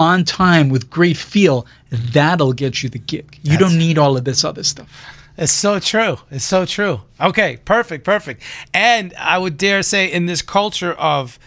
[0.00, 3.38] on time with great feel, that'll get you the gig.
[3.42, 4.88] You don't need all of this other stuff.
[5.36, 6.18] It's so true.
[6.30, 7.00] It's so true.
[7.20, 8.42] Okay, perfect, perfect.
[8.74, 11.38] And I would dare say, in this culture of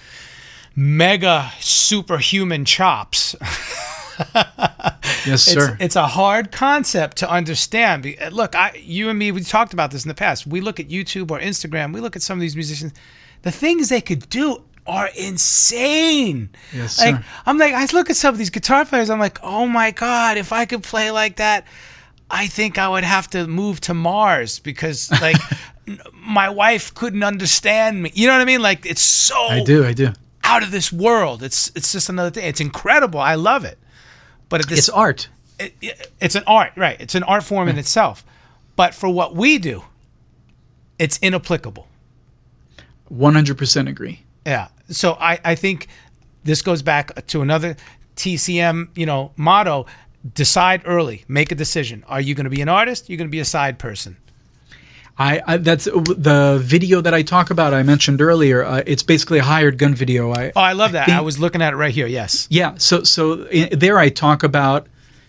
[0.75, 3.35] mega superhuman chops,
[5.25, 5.77] Yes, it's, sir.
[5.79, 8.05] it's a hard concept to understand.
[8.19, 10.47] Uh, look, I, you and me, we talked about this in the past.
[10.47, 12.93] We look at YouTube or Instagram, we look at some of these musicians,
[13.43, 16.49] the things they could do are insane.
[16.73, 17.25] Yes, like, sir.
[17.45, 20.37] I'm like, I look at some of these guitar players, I'm like, oh my God,
[20.37, 21.67] if I could play like that,
[22.29, 25.37] I think I would have to move to Mars because, like,
[26.13, 28.11] my wife couldn't understand me.
[28.13, 28.61] You know what I mean?
[28.61, 29.85] Like, it's so I do.
[29.85, 30.13] I do.
[30.43, 31.43] out of this world.
[31.43, 32.45] It's it's just another thing.
[32.45, 33.19] It's incredible.
[33.19, 33.77] I love it.
[34.51, 35.27] But this It's art.
[35.59, 36.97] it, it- it's an art, right?
[37.01, 38.23] It's an art form in itself.
[38.75, 39.83] But for what we do,
[40.99, 41.87] it's inapplicable.
[43.11, 44.21] 100% agree.
[44.45, 44.67] Yeah.
[44.89, 45.87] So I, I think
[46.43, 47.75] this goes back to another
[48.15, 49.85] TCM, you know, motto:
[50.33, 52.03] decide early, make a decision.
[52.07, 53.09] Are you going to be an artist?
[53.09, 54.17] You're going to be a side person.
[55.17, 57.73] I, I that's the video that I talk about.
[57.73, 58.63] I mentioned earlier.
[58.63, 60.31] Uh, it's basically a hired gun video.
[60.31, 61.05] I Oh, I love that.
[61.05, 62.07] think- I was looking at it right here.
[62.07, 62.47] Yes.
[62.49, 62.75] Yeah.
[62.77, 64.87] So so i there I talk about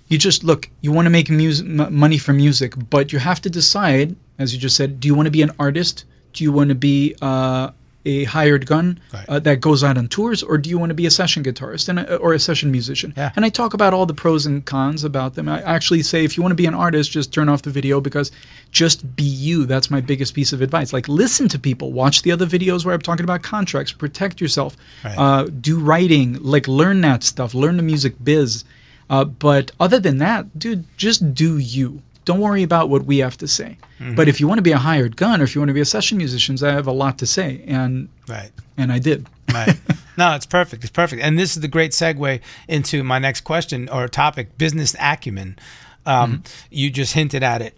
[0.09, 0.69] you just look.
[0.83, 4.53] You want to make music m- money from music, but you have to decide, as
[4.55, 5.01] you just said.
[5.01, 6.05] Do you want to be an artist?
[6.33, 7.71] Do you want to be uh,
[8.05, 9.25] a hired gun Right.
[9.29, 11.89] uh, that goes out on tours, or do you want to be a session guitarist
[11.89, 13.15] and a, or a session musician?
[13.17, 13.31] Yeah.
[13.37, 15.49] And I talk about all the pros and cons about them.
[15.49, 18.01] I actually say if you want to be an artist, just turn off the video
[18.01, 18.31] because
[18.73, 19.67] just be you.
[19.67, 20.93] That's my biggest piece of advice.
[20.93, 24.77] Like listen to people, watch the other videos where I'm talking about contracts, protect yourself,
[25.05, 25.17] Right.
[25.17, 28.65] uh, do writing, like learn that stuff, learn the music biz.
[29.11, 32.03] Uh, but other than that, dude, just do you.
[32.25, 33.77] Don't worry about what we have to say.
[33.99, 34.15] Mm-hmm.
[34.15, 35.81] But if you want to be a hired gun or if you want to be
[35.81, 38.51] a session musician, I have a lot to say, and Right.
[38.77, 39.27] and I did.
[39.53, 39.77] Right.
[40.17, 40.85] no, it's perfect.
[40.85, 41.23] It's perfect.
[41.23, 45.59] And this is the great segue into my next question or topic business acumen.
[46.07, 47.77] Um, You just hinted at it.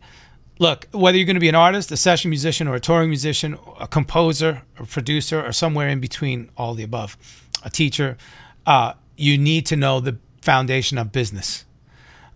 [0.59, 3.59] Look, whether you're going to be an artist, a session musician, or a touring musician,
[3.81, 7.17] a composer, a producer, or somewhere in between all the above,
[7.65, 8.17] a teacher,
[8.67, 11.65] uh, you need to know the foundation of business.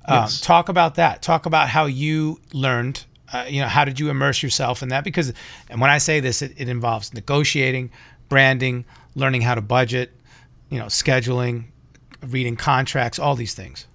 [0.09, 0.41] Um, Yes.
[0.41, 1.23] Talk about that.
[1.23, 3.05] Talk about how you learned.
[3.33, 5.05] Uh, you know, how did you immerse yourself in that?
[5.05, 5.33] Because,
[5.69, 7.91] and when I say this, it, it involves negotiating,
[8.31, 10.13] branding, learning how to budget,
[10.71, 11.65] you know, scheduling,
[12.27, 13.87] reading contracts, all these things.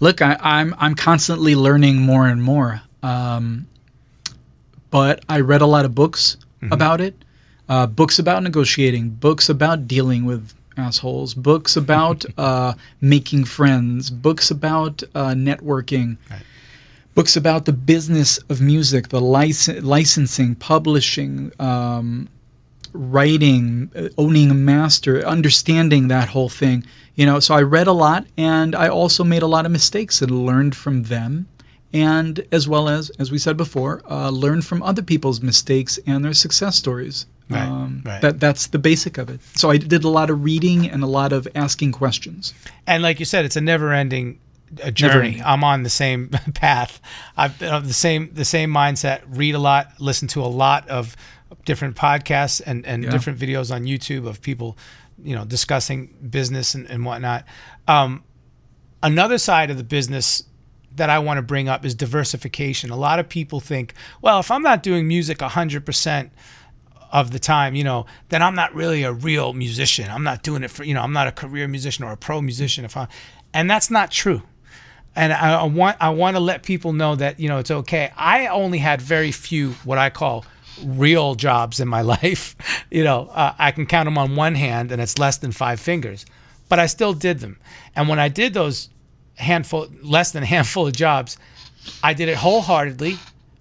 [0.00, 2.82] Look, I, I'm I'm constantly learning more and more.
[3.02, 3.66] Um,
[4.90, 6.36] but I read a lot of books
[6.72, 7.14] about it,
[7.68, 14.50] uh, books about negotiating, books about dealing with assholes, books about uh, making friends, books
[14.50, 16.16] about uh, networking,
[17.14, 21.52] books about the business of music, the lic- licensing, publishing.
[21.60, 22.28] Um,
[22.92, 26.84] writing, uh, owning a master, understanding that whole thing.
[27.14, 30.22] You know, so I read a lot and I also made a lot of mistakes
[30.22, 31.46] and learned from them.
[31.92, 36.24] And as well as, as we said before, uh, learn from other people's mistakes and
[36.24, 37.26] their success stories.
[37.58, 38.22] Um, Right, right.
[38.22, 39.40] That that's the basic of it.
[39.54, 42.54] So I did a lot of reading and a lot of asking questions.
[42.86, 44.38] And like you said, it's a never-ending
[44.82, 45.12] uh, journey.
[45.12, 45.42] Never-ending.
[45.42, 47.00] I'm on the same path.
[47.36, 49.22] I've been of the same the same mindset.
[49.28, 51.16] Read a lot, listen to a lot of
[51.64, 53.10] different podcasts and and Yeah.
[53.10, 54.76] different videos on YouTube of people,
[55.22, 57.44] you know, discussing business and, and whatnot.
[57.88, 58.22] Um,
[59.02, 60.44] another side of the business
[60.96, 62.90] that I want to bring up is diversification.
[62.90, 66.30] A lot of people think, well, if I'm not doing music 100%
[67.12, 70.08] of the time, you know, then I'm not really a real musician.
[70.10, 72.40] I'm not doing it for, you know, I'm not a career musician or a pro
[72.40, 73.08] musician if I
[73.52, 74.42] and that's not true.
[75.16, 78.12] And I, I want I want to let people know that, you know, it's okay.
[78.16, 80.44] I only had very few what I call
[80.84, 82.56] real jobs in my life.
[82.90, 85.80] you know, uh, I can count them on one hand and it's less than 5
[85.80, 86.26] fingers.
[86.68, 87.58] But I still did them.
[87.96, 88.90] And when I did those
[89.34, 91.36] handful less than a handful of jobs,
[92.04, 93.18] I did it wholeheartedly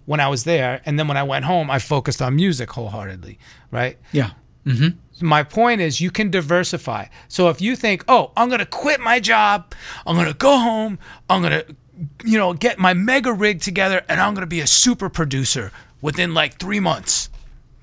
[0.10, 3.38] when I was there, and then when I went home, I focused on music wholeheartedly,
[3.70, 3.96] right?
[4.12, 4.32] Yeah.
[5.22, 7.06] My point is you can diversify.
[7.28, 9.74] So if you think, "Oh, I'm to quit my job,
[10.08, 10.98] I'm to go home,
[11.30, 11.66] I'm to
[12.24, 16.34] you know, get my mega rig together and I'm to be a super producer within
[16.34, 17.30] like 3 months."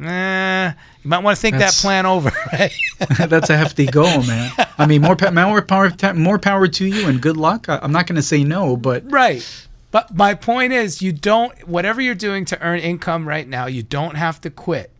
[0.00, 0.72] eh,
[1.02, 2.30] you might want to think That's- that plan over.
[2.52, 2.72] Right?
[3.30, 4.50] That's a hefty goal, man.
[4.78, 7.68] I mean, more more power, more power to you, and good luck.
[7.68, 9.42] I, I'm not going to say no, but Right.
[9.90, 11.56] But my point is, you don't.
[11.66, 14.90] Whatever you're doing to earn income right now, you don't have to quit.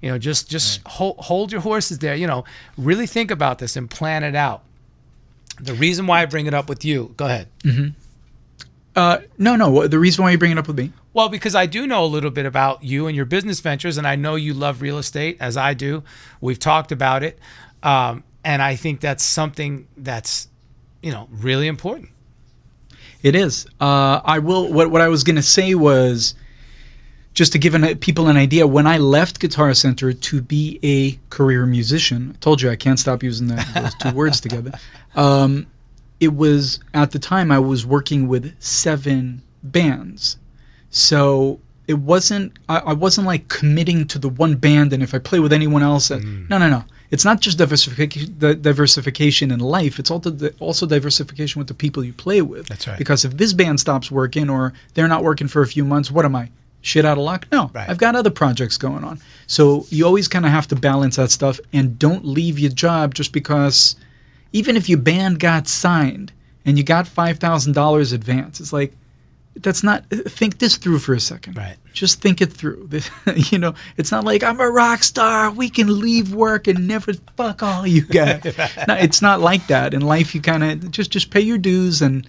[0.00, 2.14] You know, just just hold hold your horses there.
[2.14, 2.44] You know,
[2.76, 4.62] really think about this and plan it out.
[5.60, 7.48] The reason why I bring it up with you, go ahead.
[8.96, 9.86] uh, no, no.
[9.88, 12.06] The reason why you bring it up with me, Well, because I do know a
[12.06, 15.36] little bit about you and your business ventures, and I know you love real estate
[15.40, 16.02] as I do.
[16.40, 17.38] We've talked about it,
[17.82, 20.48] um, and I think that's something that's,
[21.02, 22.10] you know, really important.
[23.24, 23.66] It is.
[23.80, 24.70] Uh, I will.
[24.70, 26.34] What what I was going to say was
[27.32, 28.66] just to give an, people an idea.
[28.66, 32.98] When I left Guitar Center to be a career musician, I told you I can't
[32.98, 34.72] stop using that, those two words together.
[35.16, 35.68] Um,
[36.18, 40.38] it was at the time I was working with seven bands,
[40.90, 42.58] so it wasn't.
[42.68, 45.84] I, I wasn't like committing to the one band, and if I play with anyone
[45.84, 46.82] else, uh, no, no, no.
[47.10, 49.98] It's not just diversification, the diversification in life.
[49.98, 52.66] It's also the, also diversification with the people you play with.
[52.66, 52.98] That's right.
[52.98, 56.24] Because if this band stops working or they're not working for a few months, what
[56.24, 56.50] am I?
[56.80, 57.46] Shit out of luck?
[57.52, 57.88] No, Right.
[57.88, 59.18] I've got other projects going on.
[59.46, 63.14] So you always kind of have to balance that stuff and don't leave your job
[63.14, 63.96] just because,
[64.52, 66.32] even if your band got signed
[66.66, 68.92] and you got five thousand dollars advance, it's like
[69.56, 70.08] that's not.
[70.10, 71.56] Think this through for a second.
[71.56, 71.76] Right.
[71.92, 72.88] Just think it through.
[73.36, 75.50] you know, it's not like I'm a rock star.
[75.50, 78.44] We can leave work and never fuck all you guys.
[78.88, 79.94] no, it's not like that.
[79.94, 82.28] In life, you kind of just just pay your dues and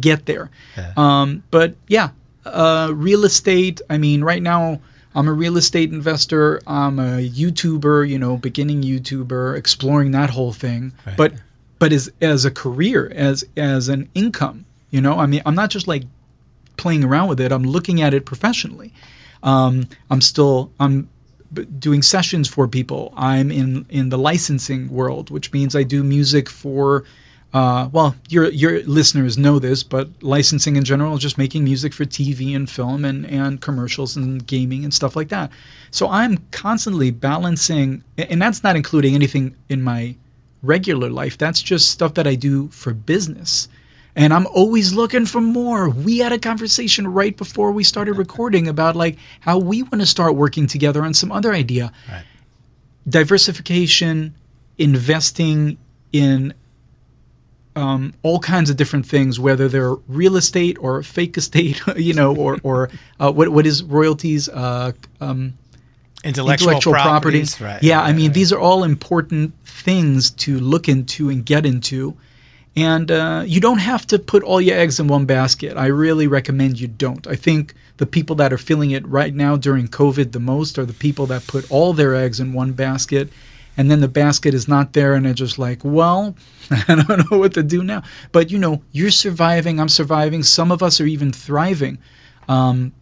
[0.00, 0.50] get there.
[0.96, 2.10] Um, but yeah,
[2.44, 3.80] uh, real estate.
[3.90, 4.80] I mean, right now
[5.14, 6.60] I'm a real estate investor.
[6.66, 8.08] I'm a YouTuber.
[8.08, 10.92] You know, beginning YouTuber, exploring that whole thing.
[11.16, 11.34] But
[11.78, 14.64] but as as a career, as as an income.
[14.90, 16.04] You know, I mean, I'm not just like
[16.76, 17.52] playing around with it.
[17.52, 18.92] I'm looking at it professionally.
[19.42, 21.08] Um, I'm still I'm
[21.78, 23.12] doing sessions for people.
[23.16, 27.04] I'm in in the licensing world, which means I do music for.
[27.54, 31.92] Uh, well, your your listeners know this, but licensing in general is just making music
[31.92, 35.50] for TV and film and, and commercials and gaming and stuff like that.
[35.90, 40.16] So I'm constantly balancing, and that's not including anything in my
[40.62, 41.36] regular life.
[41.36, 43.68] That's just stuff that I do for business.
[44.14, 45.88] And I'm always looking for more.
[45.88, 50.06] We had a conversation right before we started recording about like how we want to
[50.06, 51.92] start working together on some other idea.
[52.10, 52.24] Right.
[53.08, 54.34] Diversification,
[54.76, 55.78] investing
[56.12, 56.52] in
[57.74, 62.36] um, all kinds of different things, whether they're real estate or fake estate, you know,
[62.36, 65.54] or or uh, what what is royalties, uh, um,
[66.24, 67.60] Intellectual, properties.
[67.60, 67.82] Right.
[67.82, 68.34] yeah, I mean, right.
[68.34, 72.16] these are all important things to look into and get into.
[72.74, 75.76] And uh, you don't have to put all your eggs in one basket.
[75.76, 77.26] I really recommend you don't.
[77.26, 80.86] I think the people that are feeling it right now during COVID the most are
[80.86, 83.28] the people that put all their eggs in one basket.
[83.76, 86.34] And then the basket is not there, and they're just like, well,
[86.70, 88.02] I don't know what to do now.
[88.30, 90.42] But you know, you're surviving, I'm surviving.
[90.42, 91.98] Some of us are even thriving
[92.48, 92.92] um,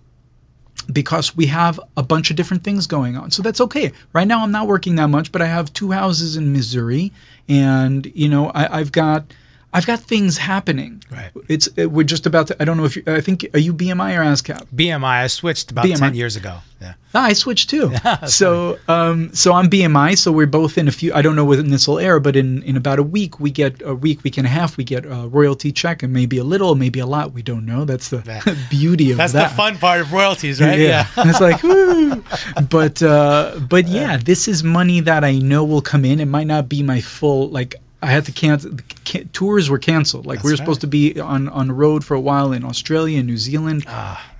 [0.92, 3.30] because we have a bunch of different things going on.
[3.30, 3.92] So that's okay.
[4.12, 7.12] Right now, I'm not working that much, but I have two houses in Missouri,
[7.48, 9.32] and you know, I, I've got.
[9.72, 11.02] I've got things happening.
[11.12, 11.30] Right.
[11.48, 12.56] It's uh, we're just about to.
[12.60, 14.66] I don't know if you, I think are you BMI or ASCAP?
[14.74, 15.04] BMI.
[15.04, 15.98] I switched about BMI.
[15.98, 16.58] ten years ago.
[16.82, 16.94] Yeah.
[17.14, 17.92] Ah, I switched too.
[18.26, 20.16] so, um, so I'm BMI.
[20.18, 21.12] So we're both in a few.
[21.14, 23.80] I don't know when this will air, but in in about a week, we get
[23.82, 26.74] a week, week and a half, we get a royalty check, and maybe a little,
[26.74, 27.32] maybe a lot.
[27.32, 27.84] We don't know.
[27.84, 28.42] That's the Yeah.
[28.70, 29.50] beauty of That's that.
[29.50, 30.78] the fun part of royalties, right?
[30.80, 31.06] Yeah.
[31.18, 32.24] it's like, woo.
[32.68, 36.18] But uh, but yeah, this is money that I know will come in.
[36.18, 37.76] It might not be my full like.
[38.02, 38.72] I had to cancel.
[39.04, 40.24] Ca- tours were canceled.
[40.24, 42.64] Like we were That's supposed to be on on the road for a while in
[42.64, 43.84] Australia and New Zealand,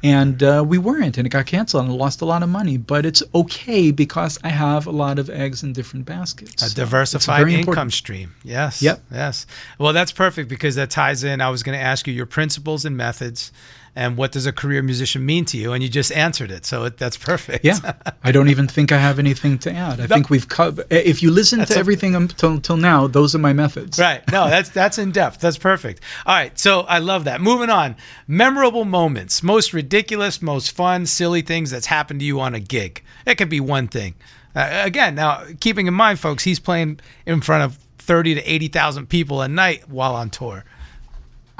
[0.02, 2.78] and uh, we weren't, and it got canceled, and I lost a lot of money.
[2.78, 6.62] But it's okay because I have a lot of eggs in different baskets.
[6.62, 7.92] A So diversified it's income important.
[7.92, 8.34] stream.
[8.44, 8.80] Yes.
[8.80, 9.02] Yep.
[9.12, 9.46] Yes.
[9.78, 11.40] Well, that's perfect because that ties in.
[11.42, 13.52] I was going to ask you your principles and methods,
[13.96, 16.64] and what does a career musician mean to you, and you just answered it.
[16.64, 17.64] So it, that's perfect.
[17.64, 20.00] Yeah, I don't even think I have anything to add.
[20.00, 20.86] I think we've covered.
[20.90, 23.98] If you listen That's to a- everything until till now, those are my methods.
[23.98, 24.22] Right.
[24.30, 25.40] No, that's that's in depth.
[25.40, 26.02] That's perfect.
[26.26, 26.56] All right.
[26.58, 27.40] So I love that.
[27.40, 27.96] Moving on.
[28.26, 33.02] Memorable moments, most ridiculous, most fun, silly things that's happened to you on a gig.
[33.26, 34.14] It could be one thing.
[34.54, 38.68] Uh, again, now keeping in mind, folks, he's playing in front of thirty to eighty
[38.68, 40.64] thousand people a night while on tour.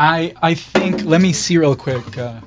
[0.00, 1.04] I I think.
[1.04, 2.16] Let me see real quick.
[2.16, 2.40] Uh,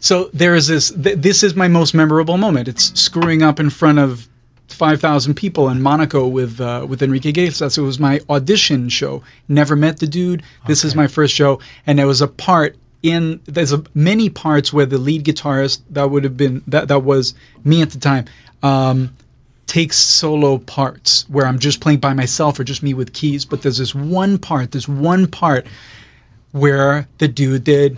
[0.00, 0.90] so there is this.
[0.90, 2.68] Th- this is my most memorable moment.
[2.68, 4.28] It's screwing up in front of
[4.68, 7.76] five thousand people in Monaco with uh, with Enrique Iglesias.
[7.76, 9.22] It was my audition show.
[9.46, 10.42] Never met the dude.
[10.66, 14.72] This is my first show, and there was a part in there's a, many parts
[14.72, 18.24] where the lead guitarist that would have been that that was me at the time
[18.62, 19.14] um,
[19.70, 23.44] takes solo parts where I'm just playing by myself or just me with keys.
[23.44, 25.64] But there's this one part, this one part
[26.50, 27.96] where the dude did.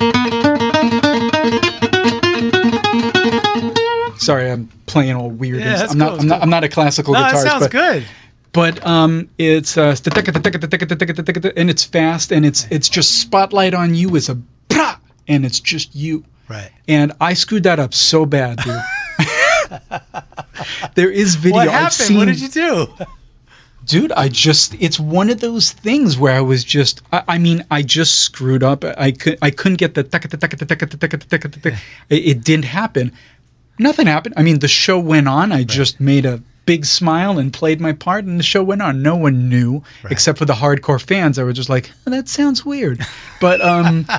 [4.20, 5.60] Sorry, I'm playing all weird.
[5.60, 6.10] Yeah, that's I'm not.
[6.10, 6.42] cool, I'm not.
[6.42, 7.42] I'm not a classical No, that guitarist.
[7.42, 8.06] sounds but, good.
[8.52, 9.96] But um, it's uh,
[11.56, 14.38] and it's fast and it's it's just spotlight on you is a
[15.26, 16.22] and it's just you.
[16.48, 16.70] Right.
[16.86, 18.82] And I screwed that up so bad, dude.
[20.94, 21.56] there is video.
[21.56, 21.92] What happened?
[21.92, 22.88] seen, What did you do?
[23.84, 24.12] dude?
[24.12, 27.02] I just it's one of those things where I was just.
[27.12, 28.84] I, I mean, I just screwed up.
[28.84, 30.04] I could I couldn't get the
[32.08, 33.12] it didn't happen.
[33.78, 34.34] Nothing happened.
[34.36, 35.50] I mean, the show went on.
[35.50, 39.02] I just made a big smile and played my part, and the show went on.
[39.02, 41.38] No one knew except for the hardcore fans.
[41.38, 43.04] I was just like, oh, that sounds weird,
[43.40, 44.06] but um.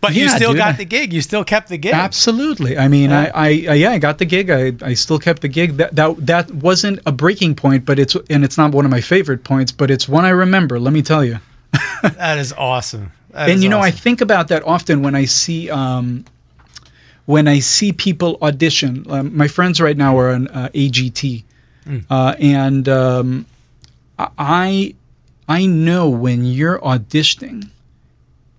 [0.00, 0.58] But you still dude.
[0.58, 1.12] got the gig.
[1.12, 1.92] You still kept the gig.
[1.92, 2.78] Absolutely.
[2.78, 4.50] I mean, I, I, I, yeah, I got the gig.
[4.50, 5.76] I, I still kept the gig.
[5.76, 9.00] That, that, that wasn't a breaking point, but it's, and it's not one of my
[9.00, 10.78] favorite points, but it's one I remember.
[10.78, 11.40] Let me tell you.
[12.02, 13.12] That is awesome.
[13.30, 16.24] That and is you know, I think about that often when I see, um,
[17.28, 19.04] when I see people audition.
[19.10, 21.44] Um, my friends right now are on uh, AGT,
[22.08, 23.44] uh, and um,
[24.18, 24.94] I,
[25.46, 27.68] I know when you're auditioning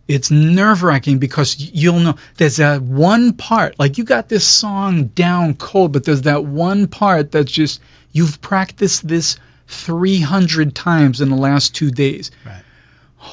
[0.08, 5.06] it's nerve wracking because you'll know there's that one part, like you got this song
[5.10, 7.80] down cold, but there's that one part that's just,
[8.12, 12.32] you've practiced this 300 times in the last two days.
[12.44, 12.64] Right.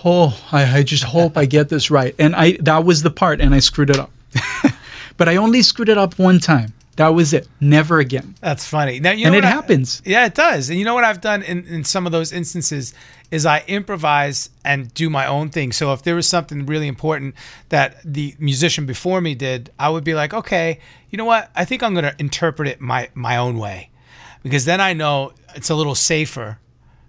[0.05, 2.14] Oh, I, I just hope I get this right.
[2.18, 4.11] And I, that was the part, and I screwed it up.
[5.16, 6.72] but I only screwed it up one time.
[6.96, 7.46] That was it.
[7.60, 8.34] Never again.
[8.40, 9.00] That's funny.
[9.00, 10.00] Now you And it I- happens.
[10.06, 10.70] yeah, it does.
[10.70, 12.94] And you know what I've done in, in some of those instances
[13.30, 15.72] is I improvise and do my own thing.
[15.72, 17.34] So if there was something really important
[17.68, 21.50] that the musician before me did, I would be like, okay, you know what?
[21.54, 23.90] I think I'm going to interpret it my my own way,
[24.42, 26.58] because then I know it's a little safer.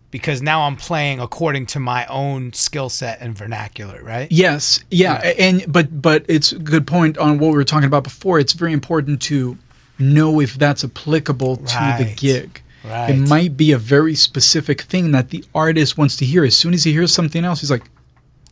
[0.10, 4.32] Because now I'm playing according to my own skill set and vernacular, right?
[4.32, 8.04] Yes, yeah, and but but it's a good point on what we were talking about
[8.06, 8.40] before.
[8.40, 9.58] It's very important to
[10.00, 12.62] know if that's applicable to the gig.
[12.86, 13.10] Right.
[13.10, 16.46] It might be a very specific thing that the artist wants to hear.
[16.46, 17.84] As soon as he hears something else, he's like,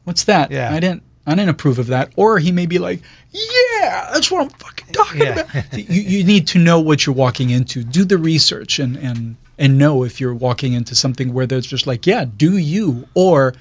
[0.04, 0.52] "What's that?
[0.52, 0.74] Yeah.
[0.74, 3.00] I didn't, I didn't approve of that." Or he may be like,
[3.32, 5.40] "Yeah, that's what I'm fucking talking Yeah.
[5.40, 7.84] about." you, you need to know what you're walking into.
[7.86, 11.88] Do the research and and and know if you're walking into something where there's just
[11.88, 13.54] like, "Yeah, do you?" Or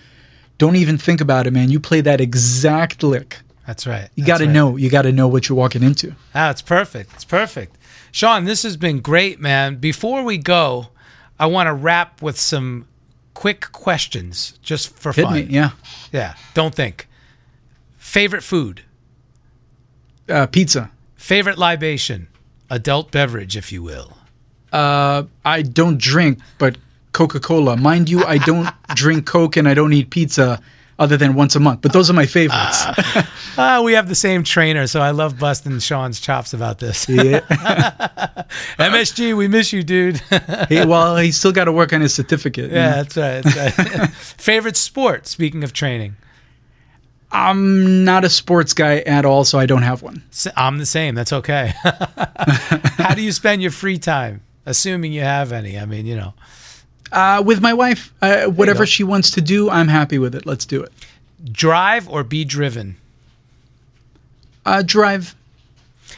[0.58, 1.70] don't even think about it, man.
[1.70, 3.38] You play that exact lick.
[3.66, 4.10] That's right.
[4.14, 4.52] You got to right.
[4.52, 4.76] know.
[4.76, 6.14] You got to know what you're walking into.
[6.34, 7.12] Ah, it's perfect.
[7.14, 7.76] It's perfect.
[8.12, 9.76] Sean, this has been great, man.
[9.76, 10.88] Before we go,
[11.38, 12.86] I want to wrap with some
[13.34, 15.34] quick questions just for Hit fun.
[15.34, 15.70] me, yeah.
[16.12, 16.34] Yeah.
[16.54, 17.08] Don't think.
[17.96, 18.82] Favorite food?
[20.28, 20.90] Uh, pizza.
[21.16, 22.28] Favorite libation?
[22.70, 24.16] Adult beverage, if you will.
[24.74, 26.76] Uh, I don't drink, but
[27.12, 27.76] Coca Cola.
[27.76, 30.60] Mind you, I don't drink Coke and I don't eat pizza
[30.98, 31.80] other than once a month.
[31.80, 32.84] But those are my favorites.
[33.56, 37.08] Ah, we have the same trainer, so I love busting Sean's chops about this.
[37.08, 37.40] yeah.
[38.78, 40.16] MSG, we miss you, dude.
[40.68, 42.70] Hey, well, he's still got to work on his certificate.
[42.70, 43.44] yeah, that's right.
[43.44, 44.10] That's right.
[44.12, 45.26] Favorite sport?
[45.28, 46.16] Speaking of training,
[47.30, 50.22] I'm not a sports guy at all, so I don't have one.
[50.56, 51.14] I'm the same.
[51.14, 51.74] That's okay.
[51.84, 54.40] How do you spend your free time?
[54.66, 55.78] Assuming you have any.
[55.78, 56.34] I mean, you know.
[57.12, 60.46] Uh, with my wife, uh, whatever she wants to do, I'm happy with it.
[60.46, 60.92] Let's do it.
[61.52, 62.96] drive or be driven.
[64.66, 65.34] Uh, drive.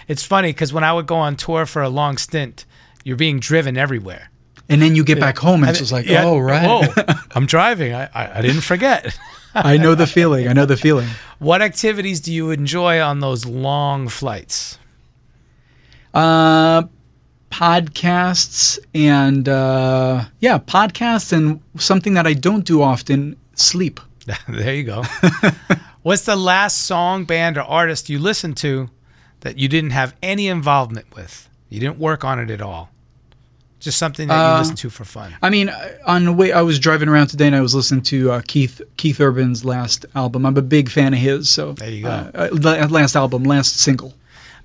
[0.08, 2.64] It's funny because when I would go on tour for a long stint,
[3.04, 4.30] you're being driven everywhere.
[4.68, 6.66] And then you get back home and it's And- just like, yeah, oh, right.
[6.66, 7.92] Whoa, I'm driving.
[7.92, 9.16] I, I, I didn't forget.
[9.54, 10.48] I know the feeling.
[10.48, 11.08] I know the feeling.
[11.38, 14.78] what activities do you enjoy on those long flights?
[16.14, 16.84] Uh,
[17.50, 24.00] podcasts and uh, yeah, podcasts and something that I don't do often, sleep.
[24.48, 25.04] there you go.
[26.02, 28.88] What's the last song, band, or artist you listened to
[29.40, 31.48] that you didn't have any involvement with?
[31.68, 32.90] You didn't work on it at all.
[33.80, 35.34] Just something that you Uh, listened to for fun.
[35.42, 35.70] I mean,
[36.06, 38.80] on the way I was driving around today and I was listening to uh, Keith
[38.96, 40.46] Keith Urban's last album.
[40.46, 41.48] I'm a big fan of his.
[41.48, 42.08] So There you go.
[42.08, 44.14] Uh, uh, last album, last single.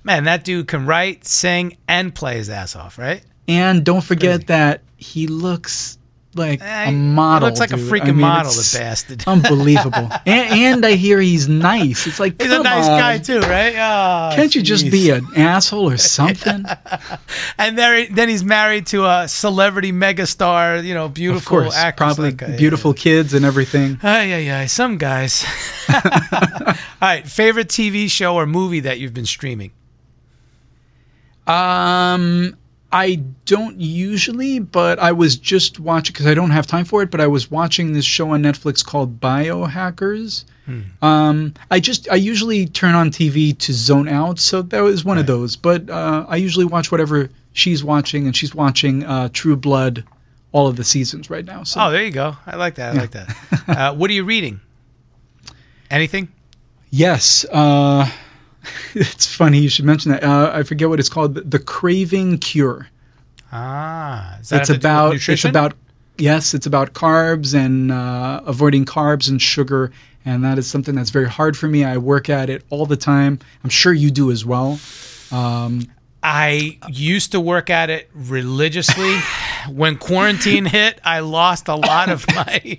[0.04, 3.22] Man, that dude can write, sing, and play his ass off, right?
[3.48, 5.98] And don't forget that he looks
[6.34, 7.48] like Eh, a he model.
[7.48, 9.22] looks like a freaking I mean, model, the bastard.
[9.26, 10.08] Unbelievable.
[10.24, 12.06] and, and I hear he's nice.
[12.06, 12.98] It's like He's a nice on.
[12.98, 13.74] guy too, right?
[13.74, 16.64] Oh, Can't you just be an asshole or something?
[17.58, 22.14] And there, then he's married to a celebrity megastar, you know, beautiful of course, actress.
[22.14, 23.98] probably like, uh, beautiful kids and everything.
[24.02, 24.66] Ay, yeah, yeah.
[24.66, 25.44] Some guys.
[25.92, 27.26] All right.
[27.28, 29.70] Favorite TV show or movie that you've been streaming?
[31.46, 32.56] Um,
[32.92, 33.16] I
[33.46, 37.10] don't usually, but I was just watching because I don't have time for it.
[37.10, 40.44] But I was watching this show on Netflix called Biohackers.
[41.02, 45.18] Um, I just I usually turn on TV to zone out, so that was one
[45.18, 45.56] of those.
[45.56, 50.04] But uh, I usually watch whatever she's watching, and she's watching uh, True Blood,
[50.52, 51.64] all of the seasons right now.
[51.64, 52.36] So Oh, there you go.
[52.46, 52.94] I like that.
[52.94, 53.36] I like that.
[53.68, 54.60] Uh, what are you reading?
[55.90, 56.28] Anything?
[56.90, 57.44] Yes.
[57.50, 58.08] Uh,
[58.94, 60.24] it's funny you should mention that.
[60.24, 61.34] Uh, I forget what it's called.
[61.34, 62.88] The Craving Cure.
[63.52, 65.74] Ah, is that it's have to do with about it's about
[66.18, 69.92] yes, it's about carbs and uh, avoiding carbs and sugar,
[70.24, 71.84] and that is something that's very hard for me.
[71.84, 73.38] I work at it all the time.
[73.62, 74.78] I'm sure you do as well.
[75.30, 75.86] Um,
[76.22, 79.18] I used to work at it religiously.
[79.70, 82.78] when quarantine hit, I lost a lot of my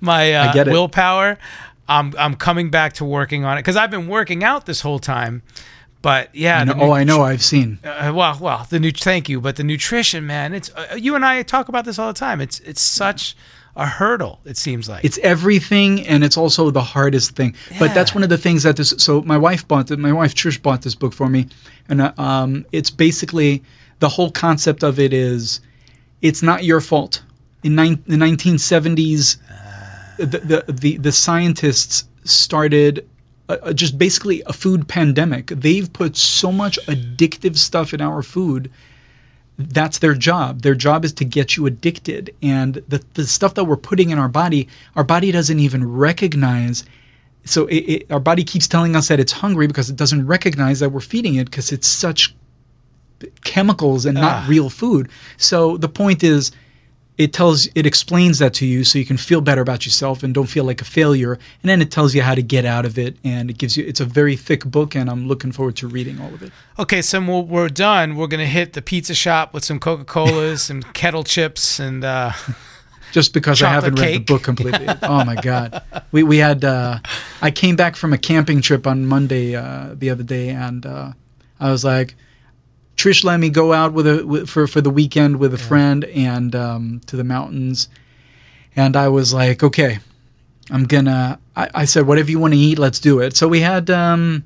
[0.00, 1.38] my uh, willpower.
[1.88, 4.98] I'm I'm coming back to working on it because I've been working out this whole
[4.98, 5.42] time.
[6.02, 7.22] But yeah, know- oh, I know.
[7.22, 7.78] I've seen.
[7.82, 10.52] Uh, well, well, the new thank you, but the nutrition, man.
[10.52, 12.40] It's uh, you and I talk about this all the time.
[12.40, 13.34] It's it's such
[13.76, 14.40] a hurdle.
[14.44, 17.56] It seems like It's everything, and it's also the hardest thing.
[17.78, 18.90] But that's one of the things that this.
[18.98, 19.98] So my wife bought it.
[19.98, 21.48] My wife Trish bought this book for me,
[21.88, 23.62] and uh, um, it's basically
[24.00, 25.60] the whole concept of it is,
[26.20, 27.22] it's not your fault.
[27.62, 29.38] In nine, the 1970s,
[30.18, 33.08] the, the the the scientists started.
[33.46, 35.48] Uh, uh, just basically a food pandemic.
[35.48, 38.70] They've put so much addictive stuff in our food
[39.56, 40.62] that's their job.
[40.62, 42.34] Their job is to get you addicted.
[42.42, 46.84] And the, the stuff that we're putting in our body, our body doesn't even recognize.
[47.44, 50.80] So it, it, our body keeps telling us that it's hungry because it doesn't recognize
[50.80, 52.34] that we're feeding it because it's such
[53.44, 55.08] chemicals and not real food.
[55.36, 56.50] So the point is,
[57.16, 60.34] it tells it explains that to you so you can feel better about yourself and
[60.34, 62.98] don't feel like a failure and then it tells you how to get out of
[62.98, 65.86] it and it gives you it's a very thick book and i'm looking forward to
[65.86, 67.02] reading all of it okay.
[67.02, 70.82] So when we're done, we're gonna hit the pizza shop with some Coca Colas, some
[70.94, 72.32] kettle chips, and uh,
[73.12, 74.86] just because I haven't read the book completely.
[75.02, 76.98] oh my god, we we had uh,
[77.42, 81.12] I came back from a camping trip on Monday uh, the other day, and uh,
[81.60, 82.14] I was like,
[82.96, 86.04] Trish let me go out with a with, for for the weekend with a friend
[86.04, 87.88] and um, to the mountains,
[88.76, 89.98] and I was like, okay,
[90.70, 91.38] I'm gonna.
[91.56, 93.36] I, I said, whatever you want to eat, let's do it.
[93.36, 94.44] So we had um,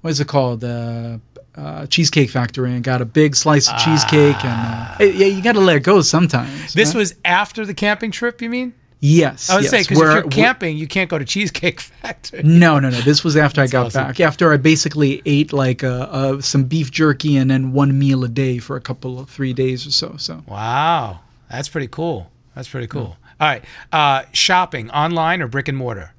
[0.00, 0.64] what is it called?
[0.64, 1.18] Uh,
[1.56, 5.52] uh, cheesecake Factory and got a big slice of cheesecake and uh, yeah, you got
[5.52, 6.74] to let it go sometimes.
[6.74, 6.98] this right?
[6.98, 8.42] was after the camping trip.
[8.42, 8.74] You mean?
[9.06, 9.50] Yes.
[9.50, 9.70] I would yes.
[9.70, 12.42] say because if you're camping, you can't go to Cheesecake Factory.
[12.42, 13.02] No, no, no.
[13.02, 14.06] This was after I got awesome.
[14.06, 14.18] back.
[14.18, 18.28] After I basically ate like uh, uh, some beef jerky and then one meal a
[18.28, 20.16] day for a couple of three days or so.
[20.16, 22.30] So Wow, that's pretty cool.
[22.54, 23.18] That's pretty cool.
[23.38, 26.14] All right, uh, shopping online or brick and mortar?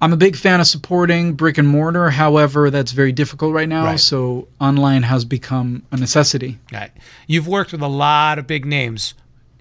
[0.00, 2.08] I'm a big fan of supporting brick and mortar.
[2.08, 3.84] However, that's very difficult right now.
[3.84, 4.00] Right.
[4.00, 6.58] So online has become a necessity.
[6.72, 6.92] All right,
[7.26, 9.12] you've worked with a lot of big names.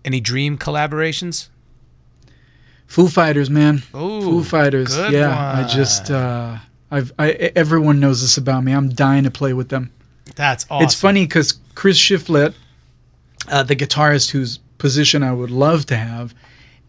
[0.06, 1.50] Any dream collaborations?
[2.90, 3.84] Foo Fighters, man.
[3.96, 4.98] Ooh, Foo Fighters.
[5.12, 6.58] yeah, I just uh,
[6.90, 8.72] I've I, everyone knows this about me.
[8.72, 9.92] I'm dying to play with them.
[10.36, 10.86] That's awesome.
[10.86, 12.56] It's funny because Chris Shiflett,
[13.48, 16.34] uh, the guitarist whose position I would love to have,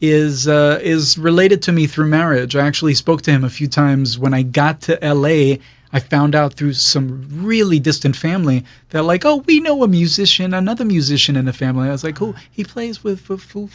[0.01, 2.57] is uh, is related to me through marriage.
[2.57, 5.61] I actually spoke to him a few times when I got to L.A.
[5.93, 10.55] I found out through some really distant family that like, oh, we know a musician,
[10.55, 11.89] another musician in the family.
[11.89, 13.69] I was like, oh, he plays with Foo, Foo,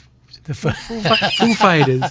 [0.46, 2.04] the Foo, Foo Fighters.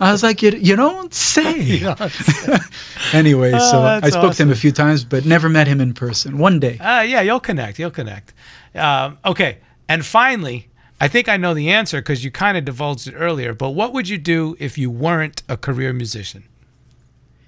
[0.00, 1.80] I was like, you, you don't say.
[3.12, 5.80] anyway, so Oh, I that's spoke to him a few times, but never met him
[5.80, 6.38] in person.
[6.38, 6.78] One day.
[6.78, 7.78] Uh, yeah, you'll connect.
[7.78, 8.34] You'll connect.
[8.74, 9.58] Um, okay,
[9.88, 10.68] and finally,
[11.00, 13.54] I think I know the answer because you kind of divulged it earlier.
[13.54, 16.44] But what would you do if you weren't a career musician?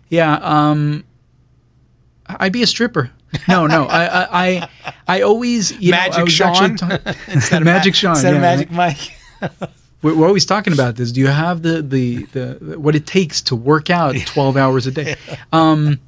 [0.09, 1.05] Yeah, um,
[2.27, 3.11] I'd be a stripper.
[3.49, 4.29] No, no, I, I,
[4.85, 6.73] I, I always, you know, I Magic Sean?
[6.73, 8.97] actually of Magic Ma- Sean, Instead yeah, of Magic right?
[9.43, 9.61] Mike.
[10.03, 11.13] We're, we're always talking about this.
[11.13, 14.91] Do you have the, the, the, what it takes to work out 12 hours a
[14.91, 15.17] day?
[15.53, 16.01] Um,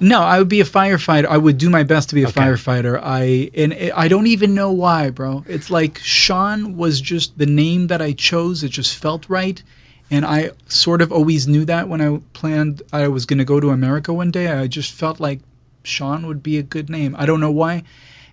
[0.00, 1.26] no, I would be a firefighter.
[1.26, 3.00] I would do my best to be a firefighter.
[3.00, 5.44] I and it, I don't even know why, bro.
[5.46, 8.64] It's like Sean was just the name that I chose.
[8.64, 9.62] It just felt right,
[10.10, 13.60] and I sort of always knew that when I planned I was going to go
[13.60, 14.48] to America one day.
[14.48, 15.38] I just felt like
[15.84, 17.14] Sean would be a good name.
[17.16, 17.84] I don't know why.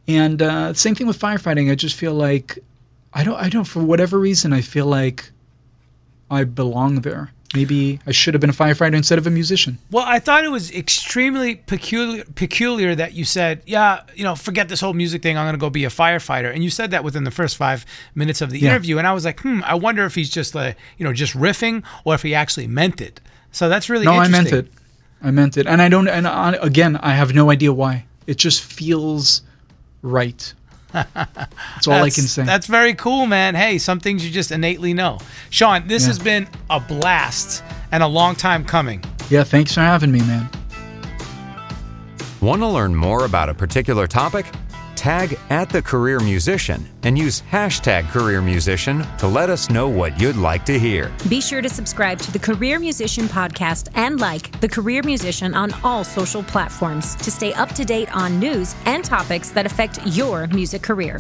[0.07, 1.71] And uh, same thing with firefighting.
[1.71, 2.57] I just feel like
[3.13, 3.35] I don't.
[3.35, 3.65] I don't.
[3.65, 5.31] For whatever reason, I feel like
[6.29, 7.31] I belong there.
[7.55, 9.79] Maybe I should have been a firefighter instead of a musician.
[9.89, 14.69] Well, I thought it was extremely peculiar, peculiar that you said, "Yeah, you know, forget
[14.69, 15.35] this whole music thing.
[15.35, 17.87] I'm going to go be a firefighter." And you said that within the first five
[18.13, 18.69] minutes of the Yeah.
[18.69, 21.33] interview, and I was like, "Hmm, I wonder if he's just like, you know, just
[21.33, 23.19] riffing, or if he actually meant it."
[23.51, 24.71] So that's really No, I meant it.
[25.23, 26.07] I meant it, and I don't.
[26.07, 28.05] And I, again, I have no idea why.
[28.27, 29.41] It just feels
[30.03, 30.53] right.
[30.93, 32.43] That's all I can say.
[32.43, 33.55] That's very cool, man.
[33.55, 35.19] Hey, some things you just innately know.
[35.49, 36.07] Sean, this Yeah.
[36.09, 39.03] has been a blast and a long time coming.
[39.29, 40.49] Yeah, thanks for having me, man.
[42.41, 44.45] Want to learn more about a particular topic?
[44.99, 50.19] Tag at the career musician and use hashtag career musician to let us know what
[50.19, 51.09] you'd like to hear.
[51.29, 55.71] Be sure to subscribe to the Career Musician podcast and like the Career Musician on
[55.85, 60.47] all social platforms to stay up to date on news and topics that affect your
[60.47, 61.17] music career.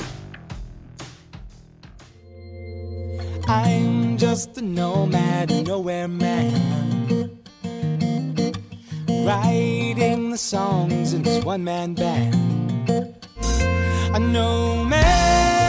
[3.47, 7.39] I'm just a nomad, nowhere man.
[9.07, 12.48] Writing the songs in this one man band.
[14.13, 15.68] A know yeah.